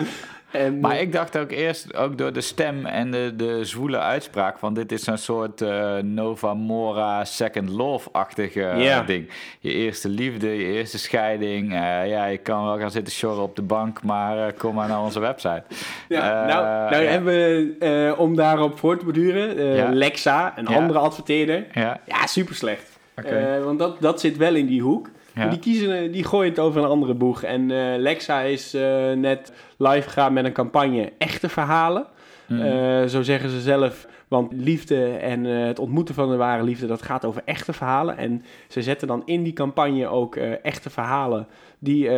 En, 0.53 0.79
maar 0.79 0.99
ik 0.99 1.11
dacht 1.11 1.37
ook 1.37 1.51
eerst, 1.51 1.95
ook 1.95 2.17
door 2.17 2.33
de 2.33 2.41
stem 2.41 2.85
en 2.85 3.11
de, 3.11 3.33
de 3.35 3.65
zwoele 3.65 3.99
uitspraak, 3.99 4.57
van 4.57 4.73
dit 4.73 4.91
is 4.91 5.07
een 5.07 5.17
soort 5.17 5.61
eh, 5.61 5.97
Nova 5.97 6.53
Mora 6.53 7.25
Second 7.25 7.69
Love-achtige 7.69 8.63
eh, 8.63 9.05
ding. 9.07 9.29
Je 9.59 9.71
eerste 9.71 10.09
liefde, 10.09 10.47
je 10.47 10.65
eerste 10.65 10.97
scheiding. 10.99 11.71
eh, 11.73 12.07
ja, 12.09 12.25
je 12.25 12.37
kan 12.37 12.65
wel 12.65 12.77
gaan 12.79 12.91
zitten 12.91 13.13
sjorren 13.13 13.43
op 13.43 13.55
de 13.55 13.61
bank, 13.61 14.03
maar 14.03 14.53
kom 14.53 14.75
maar 14.75 14.87
naar 14.87 15.01
onze 15.01 15.19
website. 15.19 15.63
Ja, 16.09 16.45
nou, 16.45 16.63
nou 16.91 17.03
ja. 17.03 17.09
hebben 17.09 17.33
we, 17.33 18.15
om 18.17 18.35
daarop 18.35 18.79
voor 18.79 18.97
te 18.97 19.05
borduren, 19.05 19.75
Ja. 19.75 19.89
Lexa, 19.93 20.53
een 20.57 20.67
andere 20.67 20.99
adverteerder. 20.99 21.65
Ja, 21.73 21.99
Ja, 22.05 22.27
super 22.27 22.55
slecht. 22.55 22.99
Oké. 23.15 23.61
want 23.63 23.79
dat, 23.79 24.01
dat 24.01 24.19
zit 24.19 24.37
wel 24.37 24.55
in 24.55 24.65
die 24.65 24.81
hoek. 24.81 25.09
Ja. 25.35 25.47
Die, 25.49 25.59
kiezen, 25.59 26.03
eh, 26.03 26.13
die 26.13 26.23
gooien 26.23 26.49
het 26.49 26.59
over 26.59 26.81
een 26.81 26.89
andere 26.89 27.13
boeg. 27.13 27.43
En 27.43 27.71
eh, 27.71 27.99
Lexa 27.99 28.41
is 28.41 28.73
eh, 28.73 29.11
net 29.11 29.53
live 29.77 30.01
gegaan 30.01 30.33
met 30.33 30.45
een 30.45 30.53
campagne 30.53 31.11
Echte 31.17 31.49
Verhalen. 31.49 32.05
Mhm. 32.47 33.07
Zo 33.07 33.21
zeggen 33.21 33.49
ze 33.49 33.61
zelf. 33.61 34.07
Want 34.27 34.53
liefde 34.53 35.05
en 35.05 35.43
het 35.43 35.79
ontmoeten 35.79 36.15
van 36.15 36.29
de 36.29 36.35
ware 36.35 36.63
liefde, 36.63 36.87
dat 36.87 37.01
gaat 37.01 37.25
over 37.25 37.41
echte 37.45 37.73
verhalen. 37.73 38.17
En 38.17 38.43
ze 38.67 38.81
zetten 38.81 39.07
dan 39.07 39.21
in 39.25 39.43
die 39.43 39.53
campagne 39.53 40.07
ook 40.07 40.35
echte 40.35 40.89
verhalen. 40.89 41.47
Die 41.79 42.09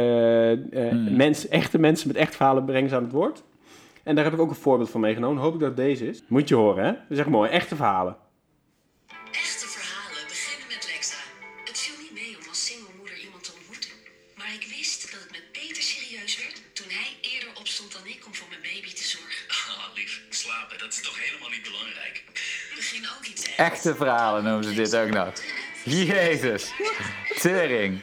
mens, 1.10 1.48
echte 1.48 1.80
mensen 1.80 2.08
met 2.08 2.18
echte 2.18 2.36
verhalen 2.36 2.66
brengen 2.66 2.90
ze 2.90 2.96
aan 2.96 3.04
het 3.04 3.12
woord. 3.12 3.44
En 4.04 4.16
daar 4.16 4.24
heb 4.24 4.34
ik 4.34 4.40
ook 4.40 4.50
een 4.50 4.56
voorbeeld 4.56 4.90
van 4.90 5.02
meegenomen. 5.02 5.42
Hoop 5.42 5.54
ik 5.54 5.60
dat 5.60 5.76
deze 5.76 6.08
is. 6.08 6.24
Moet 6.28 6.50
je 6.50 6.56
horen, 6.56 6.86
hè? 6.86 6.92
Dat 6.92 7.02
is 7.10 7.18
echt 7.18 7.30
mooi. 7.30 7.50
Echte 7.50 7.76
verhalen. 7.76 8.16
Echte 23.58 23.96
verhalen 23.96 24.44
noemen 24.44 24.64
ze 24.64 24.74
dit 24.74 24.96
ook 24.96 25.10
nog. 25.10 25.34
Jezus, 25.84 26.74
tering. 27.42 28.02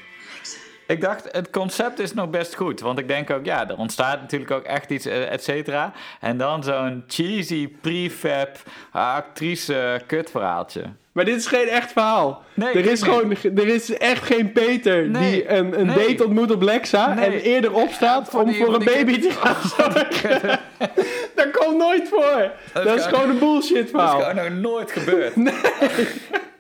Ik 0.93 1.01
dacht, 1.01 1.29
het 1.31 1.51
concept 1.51 1.99
is 1.99 2.15
nog 2.15 2.31
best 2.31 2.55
goed. 2.55 2.81
Want 2.81 2.99
ik 2.99 3.09
denk 3.09 3.31
ook, 3.31 3.45
ja, 3.45 3.69
er 3.69 3.77
ontstaat 3.77 4.21
natuurlijk 4.21 4.51
ook 4.51 4.65
echt 4.65 4.91
iets, 4.91 5.07
eh, 5.07 5.33
et 5.33 5.45
cetera. 5.45 5.93
En 6.21 6.37
dan 6.37 6.65
zo'n 6.65 7.05
cheesy 7.07 7.69
prefab 7.81 8.49
actrice 8.91 10.01
kutverhaaltje. 10.07 10.83
Maar 11.13 11.25
dit 11.25 11.37
is 11.37 11.47
geen 11.47 11.69
echt 11.69 11.93
verhaal. 11.93 12.43
Nee, 12.55 12.75
er, 12.75 12.87
is 12.91 13.03
gewoon, 13.03 13.31
er 13.57 13.67
is 13.69 13.97
echt 13.97 14.23
geen 14.25 14.53
Peter 14.53 15.09
Nee, 15.09 15.31
die 15.31 15.49
een, 15.51 15.81
een 15.81 15.87
nee. 15.87 16.07
date 16.09 16.25
ontmoet 16.25 16.51
op 16.51 16.63
Lexa 16.63 17.15
Nee. 17.15 17.25
en 17.25 17.33
eerder 17.33 17.73
opstaat 17.73 18.35
om 18.35 18.55
voor 18.55 18.75
een 18.75 18.85
baby 18.85 19.19
te 19.21 19.31
gaan 19.31 19.57
zorgen. 19.77 20.61
dat 21.37 21.51
komt 21.51 21.77
nooit 21.77 22.09
voor. 22.09 22.51
Dat, 22.73 22.99
is 22.99 23.05
gewoon- 23.07 23.31
een 23.31 23.39
bullshit 23.39 23.75
Dat 23.77 23.85
is 23.85 23.91
verhaal. 23.91 24.21
gewoon 24.21 24.35
nog 24.53 24.73
nooit 24.73 24.93
gebeurd. 24.93 25.35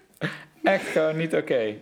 Echt 0.62 0.86
gewoon 0.86 1.16
niet 1.16 1.34
oké. 1.34 1.74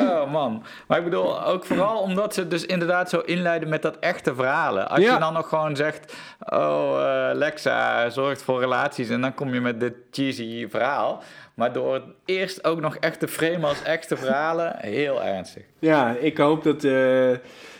Oh 0.00 0.32
man. 0.32 0.64
Maar 0.86 0.98
ik 0.98 1.04
bedoel, 1.04 1.44
ook 1.44 1.64
vooral 1.64 1.98
omdat 2.00 2.34
ze 2.34 2.48
dus 2.48 2.66
inderdaad 2.66 3.10
zo 3.10 3.18
inleiden 3.18 3.68
met 3.68 3.82
dat 3.82 3.98
echte 3.98 4.34
verhalen. 4.34 4.88
Als 4.88 5.00
Ja. 5.00 5.12
je 5.14 5.20
dan 5.20 5.32
nog 5.32 5.48
gewoon 5.48 5.76
zegt, 5.76 6.14
oh, 6.40 6.98
eh, 7.30 7.36
Lexa 7.36 8.10
zorgt 8.10 8.42
voor 8.42 8.60
relaties 8.60 9.08
en 9.08 9.20
dan 9.20 9.34
kom 9.34 9.54
je 9.54 9.60
met 9.60 9.80
dit 9.80 9.94
cheesy 10.10 10.68
verhaal. 10.68 11.22
Maar 11.54 11.72
door 11.72 11.94
het 11.94 12.02
eerst 12.24 12.64
ook 12.64 12.80
nog 12.80 12.96
echt 12.96 13.20
te 13.20 13.28
framen 13.28 13.68
als 13.68 13.82
echte 13.82 14.16
verhalen, 14.16 14.76
heel 14.78 15.22
ernstig. 15.22 15.62
Ja, 15.78 16.14
ik 16.20 16.38
hoop 16.38 16.62
dat... 16.62 16.84
eh, 16.84 17.30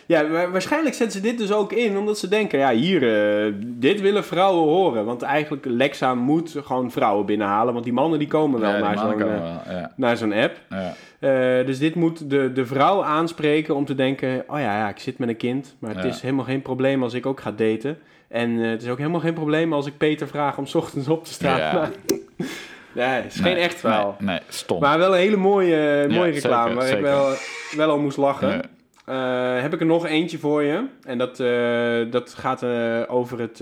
ja, 0.09 0.49
waarschijnlijk 0.49 0.95
zetten 0.95 1.21
ze 1.21 1.27
dit 1.27 1.37
dus 1.37 1.51
ook 1.51 1.73
in 1.73 1.97
omdat 1.97 2.17
ze 2.17 2.27
denken... 2.27 2.59
Ja, 2.59 2.71
hier, 2.71 3.03
eh, 3.45 3.53
dit 3.57 4.01
willen 4.01 4.23
vrouwen 4.23 4.63
horen. 4.63 5.05
Want 5.05 5.21
eigenlijk, 5.21 5.65
Lexa 5.65 6.15
moet 6.15 6.55
gewoon 6.63 6.91
vrouwen 6.91 7.25
binnenhalen. 7.25 7.73
Want 7.73 7.85
die 7.85 7.93
mannen 7.93 8.19
die 8.19 8.27
komen 8.27 8.59
wel 8.59 8.71
Ja, 8.71 8.79
naar 8.79 8.97
zo'n 8.97 9.21
eh, 9.21 9.27
ja. 9.69 9.91
naar 9.95 10.17
zo'n 10.17 10.33
app. 10.33 10.61
Ja. 10.69 10.93
Eh, 11.19 11.65
dus 11.65 11.79
dit 11.79 11.95
moet 11.95 12.29
de, 12.29 12.51
de 12.53 12.65
vrouw 12.65 13.03
aanspreken 13.03 13.75
om 13.75 13.85
te 13.85 13.95
denken... 13.95 14.43
Oh 14.47 14.59
ja, 14.59 14.77
ja, 14.77 14.89
ik 14.89 14.99
zit 14.99 15.17
met 15.17 15.29
een 15.29 15.37
kind. 15.37 15.75
Maar 15.79 15.95
het 15.95 16.05
is 16.05 16.21
helemaal 16.21 16.45
geen 16.45 16.61
probleem 16.61 17.03
als 17.03 17.13
ik 17.13 17.25
ook 17.25 17.39
ga 17.39 17.51
daten. 17.51 17.97
En 18.27 18.55
het 18.55 18.81
is 18.81 18.89
ook 18.89 18.97
helemaal 18.97 19.19
geen 19.19 19.33
probleem 19.33 19.73
als 19.73 19.85
ik 19.85 19.97
Peter 19.97 20.27
vraag 20.27 20.57
om 20.57 20.65
's 20.65 20.75
ochtends 20.75 21.07
op 21.07 21.23
te 21.25 21.33
staan. 21.33 21.57
Ja. 21.57 21.89
Nee, 22.91 23.07
het 23.07 23.33
is 23.33 23.39
geen 23.39 23.57
echt 23.57 23.79
verhaal. 23.79 24.15
Nee, 24.19 24.27
nee, 24.27 24.39
stom. 24.47 24.79
Maar 24.79 24.97
wel 24.97 25.13
een 25.13 25.19
hele 25.19 25.35
mooie, 25.35 26.05
mooie 26.09 26.33
Ja, 26.33 26.33
reclame 26.33 26.81
zeker, 26.81 26.81
waar 26.81 26.97
ik 26.97 27.03
wel, 27.03 27.35
wel 27.75 27.89
al 27.89 27.99
moest 27.99 28.17
lachen. 28.17 28.61
Eh, 29.09 29.61
heb 29.61 29.73
ik 29.73 29.79
er 29.79 29.85
nog 29.85 30.05
eentje 30.05 30.37
voor 30.37 30.63
je. 30.63 30.85
En 31.03 31.17
dat, 31.17 31.39
eh, 31.39 32.11
dat 32.11 32.33
gaat 32.33 32.63
eh, 32.63 33.01
over 33.07 33.39
het... 33.39 33.61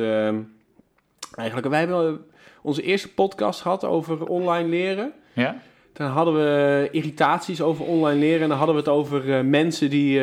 eigenlijk, 1.35 1.67
wij 1.67 1.79
hebben 1.79 2.19
onze 2.61 2.81
eerste 2.81 3.13
podcast 3.13 3.61
gehad 3.61 3.83
over 3.83 4.25
online 4.25 4.69
leren. 4.69 5.11
Ja? 5.33 5.61
Dan 5.93 6.07
hadden 6.07 6.33
we 6.33 6.87
irritaties 6.91 7.61
over 7.61 7.85
online 7.85 8.19
leren. 8.19 8.41
En 8.41 8.49
dan 8.49 8.57
hadden 8.57 8.75
we 8.75 8.81
het 8.81 8.89
over 8.89 9.45
mensen 9.45 9.89
die, 9.89 10.21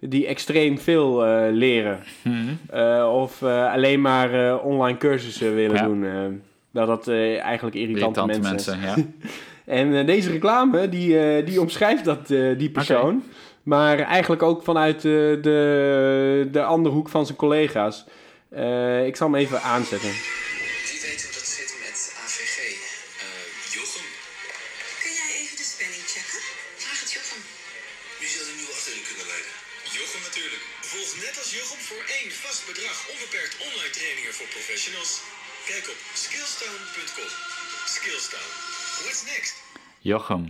die 0.00 0.26
extreem 0.26 0.78
veel 0.78 1.22
leren. 1.52 2.00
Mhm. 2.22 3.04
Of 3.04 3.42
alleen 3.42 4.00
maar 4.00 4.60
online 4.60 4.98
cursussen 4.98 5.54
willen 5.54 5.76
Ja. 5.76 5.84
doen. 5.84 6.42
dat 6.70 6.86
dat 6.86 7.08
eigenlijk 7.08 7.76
irritante, 7.76 8.20
Irritante 8.20 8.48
mensen, 8.50 8.80
mensen, 8.80 9.02
ja. 9.04 9.08
En 9.74 10.06
deze 10.06 10.30
reclame, 10.30 10.88
die, 10.88 11.42
die 11.44 11.60
omschrijft 11.60 12.04
dat, 12.04 12.26
die 12.58 12.70
persoon. 12.70 13.22
Maar 13.64 13.98
eigenlijk 13.98 14.42
ook 14.42 14.62
vanuit 14.62 14.96
eh, 14.96 15.12
de, 15.46 15.58
de 16.56 16.62
andere 16.74 16.94
hoek 16.94 17.08
van 17.08 17.24
zijn 17.26 17.38
collega's. 17.38 18.04
Eh, 18.50 19.06
ik 19.06 19.16
zal 19.16 19.26
hem 19.30 19.40
even 19.42 19.62
aanzetten. 19.62 20.12
Wie 20.88 21.00
weet 21.06 21.20
hoe 21.24 21.34
dat 21.38 21.48
zit 21.58 21.70
met 21.84 21.98
AVG? 22.24 22.56
Eh, 23.24 23.74
Jochem, 23.76 24.06
Kun 25.02 25.12
jij 25.20 25.30
even 25.40 25.56
de 25.62 25.66
spelling 25.72 26.04
checken? 26.14 26.40
Vraag 26.82 27.00
het 27.04 27.12
Jochem. 27.16 27.42
wie 28.20 28.30
zou 28.34 28.42
de 28.50 28.54
nieuwe 28.58 28.74
afdeling 28.78 29.06
kunnen 29.10 29.26
leiden? 29.32 29.52
Jochem 29.98 30.22
natuurlijk. 30.28 30.64
Volg 30.92 31.10
net 31.24 31.34
als 31.40 31.50
Jochem 31.58 31.82
voor 31.90 32.04
één 32.18 32.30
vast 32.44 32.62
bedrag 32.70 32.96
onbeperkt 33.12 33.54
online 33.66 33.92
trainingen 33.98 34.34
voor 34.38 34.48
professionals. 34.56 35.12
Kijk 35.70 35.84
op 35.92 36.00
skillstown.com. 36.24 37.30
Skillstown. 37.96 38.50
What's 39.04 39.22
next? 39.32 39.54
Jochem. 40.10 40.42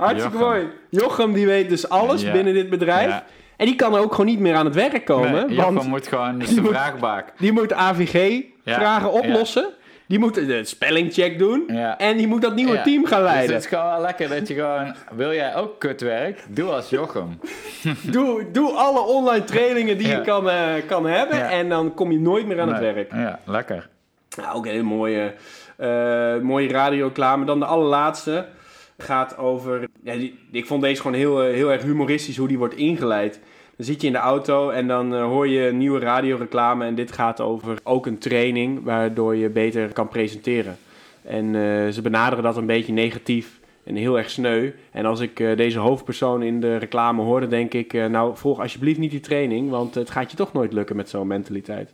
Hartstikke 0.00 0.38
Jochem. 0.38 0.52
mooi. 0.62 0.68
Jochem 0.88 1.32
die 1.32 1.46
weet 1.46 1.68
dus 1.68 1.88
alles 1.88 2.22
Ja. 2.22 2.32
binnen 2.32 2.54
dit 2.54 2.70
bedrijf. 2.70 3.08
Ja. 3.08 3.24
En 3.56 3.66
die 3.66 3.76
kan 3.76 3.94
ook 3.94 4.10
gewoon 4.10 4.26
niet 4.26 4.38
meer 4.38 4.54
aan 4.54 4.64
het 4.64 4.74
werk 4.74 5.04
komen. 5.04 5.32
Nee, 5.46 5.56
Jochem 5.56 5.74
want 5.74 5.88
moet 5.88 6.06
gewoon 6.06 6.38
die 6.38 6.54
de 6.54 6.60
moet- 6.60 6.70
vraagbaak. 6.70 7.32
die 7.38 7.52
moet 7.52 7.72
AVG-vragen 7.72 9.12
Ja, 9.12 9.18
oplossen. 9.18 9.68
Die 10.06 10.18
moet 10.18 10.34
de 10.34 10.64
spellingcheck 10.64 11.38
doen. 11.38 11.64
Ja. 11.66 11.98
En 11.98 12.16
die 12.16 12.26
moet 12.26 12.42
dat 12.42 12.54
nieuwe 12.54 12.72
Ja. 12.74 12.82
team 12.82 13.06
gaan 13.06 13.22
Dus 13.22 13.30
leiden. 13.30 13.54
het 13.54 13.64
is 13.64 13.68
gewoon 13.70 13.90
wel 13.90 14.00
lekker 14.00 14.28
dat 14.28 14.48
je 14.48 14.54
gewoon... 14.54 14.94
Wil 15.12 15.32
jij 15.32 15.56
ook 15.56 15.78
kutwerk? 15.78 16.44
Doe 16.48 16.70
als 16.70 16.88
Jochem. 16.90 17.38
Doe, 18.12 18.44
doe 18.52 18.70
alle 18.72 19.00
online 19.00 19.44
trainingen 19.44 19.98
die 19.98 20.08
Ja. 20.08 20.16
je 20.16 20.20
kan, 20.22 20.50
eh, 20.50 20.58
kan 20.86 21.06
hebben. 21.06 21.48
En 21.48 21.68
dan 21.68 21.94
kom 21.94 22.12
je 22.12 22.20
nooit 22.20 22.46
meer 22.46 22.60
aan 22.60 22.68
het 22.68 22.80
werk. 22.80 23.12
Ja, 23.12 23.38
lekker. 23.44 23.88
Nou, 24.36 24.54
ook 24.56 24.64
een 24.64 24.70
hele 24.70 24.82
mooie, 24.82 25.32
eh 25.76 26.36
mooie 26.42 26.68
radioclame. 26.68 27.44
Dan 27.44 27.58
de 27.58 27.64
allerlaatste 27.66 28.46
gaat 29.02 29.38
over... 29.38 29.88
Ja, 30.02 30.14
ik 30.50 30.66
vond 30.66 30.82
deze 30.82 31.00
gewoon 31.00 31.16
heel, 31.16 31.42
eh, 31.42 31.54
heel 31.54 31.72
erg 31.72 31.82
humoristisch 31.82 32.36
hoe 32.36 32.48
die 32.48 32.58
wordt 32.58 32.74
ingeleid. 32.74 33.40
Dan 33.76 33.86
zit 33.86 34.00
je 34.00 34.06
in 34.06 34.12
de 34.12 34.18
auto 34.18 34.70
en 34.70 34.86
dan 34.88 35.14
eh, 35.14 35.22
hoor 35.22 35.48
je 35.48 35.66
een 35.66 35.78
nieuwe 35.78 35.98
radioreclame. 35.98 36.84
En 36.84 36.94
dit 36.94 37.12
gaat 37.12 37.40
over 37.40 37.78
ook 37.82 38.06
een 38.06 38.18
training 38.18 38.84
waardoor 38.84 39.36
je 39.36 39.48
beter 39.48 39.92
kan 39.92 40.08
presenteren. 40.08 40.78
En 41.22 41.46
eh, 41.46 41.88
ze 41.88 42.00
benaderen 42.02 42.44
dat 42.44 42.56
een 42.56 42.66
beetje 42.66 42.92
negatief 42.92 43.60
en 43.84 43.94
heel 43.94 44.18
erg 44.18 44.30
sneu. 44.30 44.70
En 44.90 45.04
als 45.04 45.20
ik 45.20 45.36
deze 45.56 45.78
hoofdpersoon 45.78 46.42
in 46.42 46.60
de 46.60 46.76
reclame 46.76 47.22
hoorde, 47.22 47.46
denk 47.48 47.74
ik... 47.74 47.92
nou, 47.92 48.36
volg 48.36 48.60
alsjeblieft 48.60 48.98
niet 48.98 49.10
die 49.10 49.20
training, 49.20 49.70
want 49.70 49.94
het 49.94 50.10
gaat 50.10 50.30
je 50.30 50.36
toch 50.36 50.52
nooit 50.52 50.72
lukken 50.72 50.96
met 50.96 51.08
zo'n 51.08 51.26
mentaliteit. 51.26 51.92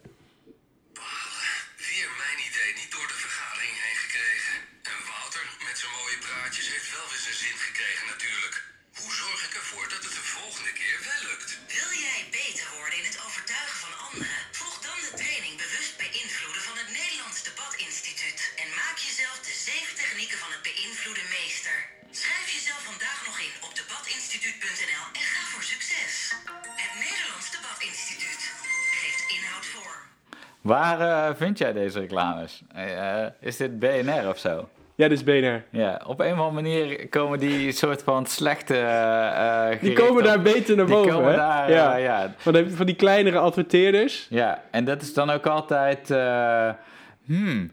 Waar 30.67 31.01
eh, 31.01 31.35
vind 31.37 31.59
jij 31.59 31.73
deze 31.73 31.99
reclames? 32.01 32.63
Eh, 32.75 33.23
eh, 33.25 33.31
is 33.41 33.57
dit 33.57 33.79
BNR 33.79 34.29
of 34.29 34.39
zo? 34.39 34.69
Ja, 34.95 35.09
dit 35.09 35.19
is 35.19 35.25
BNR. 35.25 35.63
Ja, 35.71 36.01
op 36.07 36.21
een 36.21 36.33
of 36.33 36.39
andere 36.39 36.51
manier 36.63 37.09
komen 37.09 37.39
die 37.39 37.73
soort 37.73 38.03
van 38.03 38.27
slechte... 38.27 38.77
eh, 38.79 39.81
Die 39.81 39.93
komen 39.93 40.17
op- 40.23 40.25
daar 40.25 40.43
beter 40.43 40.77
naar 40.77 40.87
Die 40.87 40.95
boven, 40.95 41.13
komen 41.13 41.31
hè? 41.31 41.37
daar, 41.37 41.71
ja. 41.71 41.97
ja. 41.97 42.33
Want 42.43 42.57
heb 42.57 42.69
je 42.69 42.77
van 42.77 42.87
die 42.87 42.95
kleinere 42.95 43.39
adverteerders. 43.39 44.27
Ja, 44.31 44.63
en 44.71 44.85
dat 44.85 45.03
is 45.03 45.15
dan 45.15 45.31
ook 45.31 45.47
altijd... 45.47 46.09
hmm, 47.25 47.71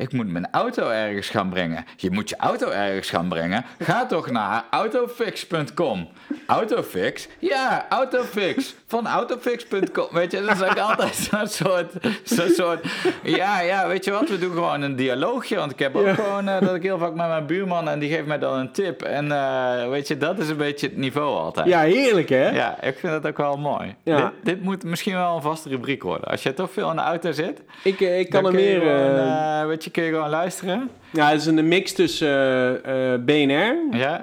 ik 0.00 0.12
moet 0.12 0.28
mijn 0.28 0.48
auto 0.50 0.88
ergens 0.88 1.28
gaan 1.28 1.48
brengen. 1.50 1.84
Je 1.96 2.10
moet 2.10 2.28
je 2.28 2.36
auto 2.36 2.68
ergens 2.70 3.10
gaan 3.10 3.28
brengen. 3.28 3.64
Ga 3.78 4.06
toch 4.06 4.30
naar 4.30 4.64
autofix.com. 4.70 6.08
Autofix? 6.46 7.28
Ja, 7.38 7.86
Autofix. 7.88 8.74
Van 8.86 9.06
autofix.com. 9.06 10.06
Weet 10.10 10.32
je, 10.32 10.40
dat 10.42 10.56
is 10.56 10.62
ook 10.62 10.78
altijd 10.90 11.14
zo'n 11.14 11.46
soort, 11.46 11.92
zo'n 12.22 12.48
soort... 12.48 12.84
Ja, 13.22 13.60
ja, 13.60 13.88
weet 13.88 14.04
je 14.04 14.10
wat? 14.10 14.28
We 14.28 14.38
doen 14.38 14.52
gewoon 14.52 14.82
een 14.82 14.96
dialoogje. 14.96 15.56
Want 15.56 15.72
ik 15.72 15.78
heb 15.78 15.96
ook 15.96 16.06
Ja. 16.06 16.14
gewoon 16.14 16.48
eh, 16.48 16.60
dat 16.60 16.74
ik 16.74 16.82
heel 16.82 16.98
vaak 16.98 17.14
met 17.14 17.28
mijn 17.28 17.46
buurman... 17.46 17.88
en 17.88 17.98
die 17.98 18.10
geeft 18.10 18.26
mij 18.26 18.38
dan 18.38 18.58
een 18.58 18.72
tip. 18.72 19.02
En 19.02 19.32
eh, 19.32 19.88
weet 19.88 20.08
je, 20.08 20.16
dat 20.16 20.38
is 20.38 20.48
een 20.48 20.56
beetje 20.56 20.86
het 20.86 20.96
niveau 20.96 21.36
altijd. 21.38 21.66
Ja, 21.66 21.80
heerlijk, 21.80 22.28
hè? 22.28 22.48
Ja, 22.50 22.82
ik 22.82 22.98
vind 22.98 23.12
dat 23.12 23.26
ook 23.26 23.36
wel 23.38 23.56
mooi. 23.56 23.94
Ja. 24.04 24.16
Dit, 24.20 24.30
dit 24.42 24.62
moet 24.62 24.84
misschien 24.84 25.14
wel 25.14 25.36
een 25.36 25.42
vaste 25.42 25.68
rubriek 25.68 26.02
worden. 26.02 26.28
Als 26.28 26.42
je 26.42 26.54
toch 26.54 26.70
veel 26.70 26.90
in 26.90 26.96
de 26.96 27.02
auto 27.02 27.32
zit, 27.32 27.62
Ik, 27.82 28.00
eh, 28.00 28.18
ik 28.18 28.30
kan 28.30 28.46
er 28.46 28.52
meer... 28.54 28.80
weet 29.66 29.84
je, 29.84 29.89
kun 29.90 30.02
je 30.02 30.10
gewoon 30.10 30.28
luisteren. 30.30 30.90
ja, 31.12 31.28
het 31.30 31.40
is 31.40 31.46
een 31.46 31.68
mix 31.68 31.92
tussen 31.92 32.28
eh, 32.28 33.12
eh, 33.14 33.20
BNR, 33.20 33.96
Ja. 33.98 34.20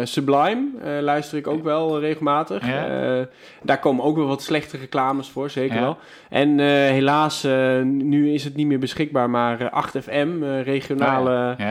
eh, 0.00 0.06
Sublime, 0.06 0.64
luister 1.00 1.38
ik 1.38 1.46
ook 1.46 1.64
wel 1.64 2.00
regelmatig. 2.00 2.66
Ja. 2.66 2.86
Daar 3.62 3.78
komen 3.78 4.04
ook 4.04 4.16
wel 4.16 4.26
wat 4.26 4.42
slechte 4.42 4.76
reclames 4.76 5.28
voor, 5.28 5.50
zeker 5.50 5.74
Ja. 5.74 5.80
wel. 5.80 5.98
En 6.28 6.58
helaas, 6.92 7.46
nu 7.84 8.32
is 8.32 8.44
het 8.44 8.56
niet 8.56 8.66
meer 8.66 8.78
beschikbaar, 8.78 9.30
maar 9.30 9.60
eh, 9.60 9.72
8FM, 9.72 10.42
eh, 10.42 10.62
regionale 10.62 11.56
Oh 11.60 11.70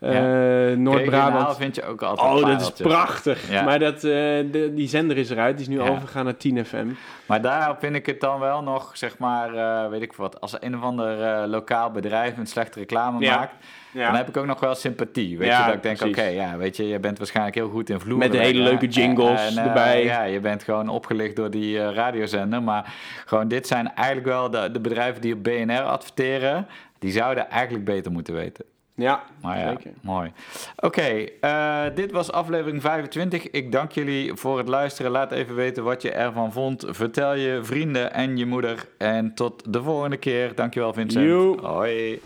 ja. 0.00 0.70
eh, 0.70 0.76
Noord-Brabant. 0.76 1.56
vind 1.56 1.74
je 1.74 1.84
ook 1.84 2.02
altijd 2.02 2.28
Oh, 2.28 2.34
dat 2.34 2.42
is 2.42 2.46
pareltjes. 2.50 2.86
prachtig. 2.86 3.50
Ja. 3.50 3.62
Maar 3.62 3.78
dat, 3.78 3.94
eh, 3.94 4.00
de, 4.02 4.70
die 4.74 4.88
zender 4.88 5.16
is 5.18 5.30
eruit. 5.30 5.56
Die 5.58 5.66
is 5.68 5.72
nu 5.76 5.82
Ja. 5.82 5.88
overgegaan 5.88 6.24
naar 6.24 6.36
10FM. 6.36 6.86
Maar 7.26 7.40
daar 7.42 7.76
vind 7.78 7.94
ik 7.96 8.06
het 8.06 8.20
dan 8.20 8.40
wel 8.40 8.62
nog, 8.62 8.90
zeg 8.96 9.18
maar, 9.18 9.54
eh, 9.54 9.90
weet 9.90 10.02
ik 10.02 10.12
wat. 10.12 10.40
Als 10.40 10.56
een 10.60 10.76
of 10.76 10.82
ander 10.82 11.46
lokaal 11.48 11.90
bedrijf 11.90 12.36
een 12.36 12.46
slechte 12.46 12.78
reclame 12.78 13.20
Ja. 13.24 13.36
maakt, 13.36 13.54
dan 13.92 14.14
heb 14.14 14.28
ik 14.28 14.36
ook 14.36 14.46
nog 14.46 14.60
wel 14.60 14.74
sympathie. 14.74 15.38
Weet 15.38 15.48
Ja, 15.48 15.58
je, 15.60 15.64
dat 15.66 15.74
ik 15.74 15.82
denk, 15.82 16.02
oké, 16.02 16.22
ja, 16.26 16.56
weet 16.56 16.76
je, 16.76 16.88
je 16.88 16.98
bent 16.98 17.18
waarschijnlijk 17.18 17.56
heel 17.56 17.68
goed 17.68 17.90
in 17.90 18.00
vloeren. 18.00 18.18
Met 18.28 18.32
de 18.38 18.44
hele 18.44 18.62
leuke 18.62 18.86
jingles 18.86 19.56
En, 19.56 19.64
erbij. 19.66 20.04
Ja, 20.04 20.22
je 20.22 20.40
bent 20.40 20.62
gewoon 20.62 20.88
opgelicht 20.88 21.36
door 21.36 21.50
die 21.50 21.80
eh, 21.82 21.94
radiozender. 21.94 22.62
Maar 22.62 22.94
gewoon, 23.26 23.48
dit 23.48 23.66
zijn 23.66 23.94
eigenlijk 23.94 24.26
wel 24.26 24.50
de, 24.50 24.70
de 24.72 24.80
bedrijven 24.80 25.20
die 25.20 25.34
op 25.34 25.42
BNR 25.44 25.80
adverteren. 25.82 26.66
Die 26.98 27.12
zouden 27.12 27.50
eigenlijk 27.50 27.84
beter 27.84 28.12
moeten 28.12 28.34
weten. 28.34 28.64
Ja, 29.00 29.22
Maar 29.42 29.58
ja, 29.58 29.68
zeker. 29.68 29.92
mooi. 30.02 30.32
Oké, 30.76 31.24
eh, 31.40 31.82
dit 31.94 32.12
was 32.12 32.32
aflevering 32.32 32.80
25. 32.82 33.50
Ik 33.50 33.72
dank 33.72 33.92
jullie 33.92 34.34
voor 34.34 34.58
het 34.58 34.68
luisteren. 34.68 35.10
Laat 35.10 35.32
even 35.32 35.54
weten 35.54 35.84
wat 35.84 36.02
je 36.02 36.10
ervan 36.12 36.52
vond. 36.52 36.84
Vertel 36.88 37.34
je 37.34 37.58
vrienden 37.62 38.12
en 38.12 38.36
je 38.36 38.46
moeder. 38.46 38.88
En 38.98 39.34
tot 39.34 39.72
de 39.72 39.82
volgende 39.82 40.16
keer. 40.16 40.54
Dankjewel 40.54 40.92
Vincent. 40.92 41.60
Hoi. 41.60 42.20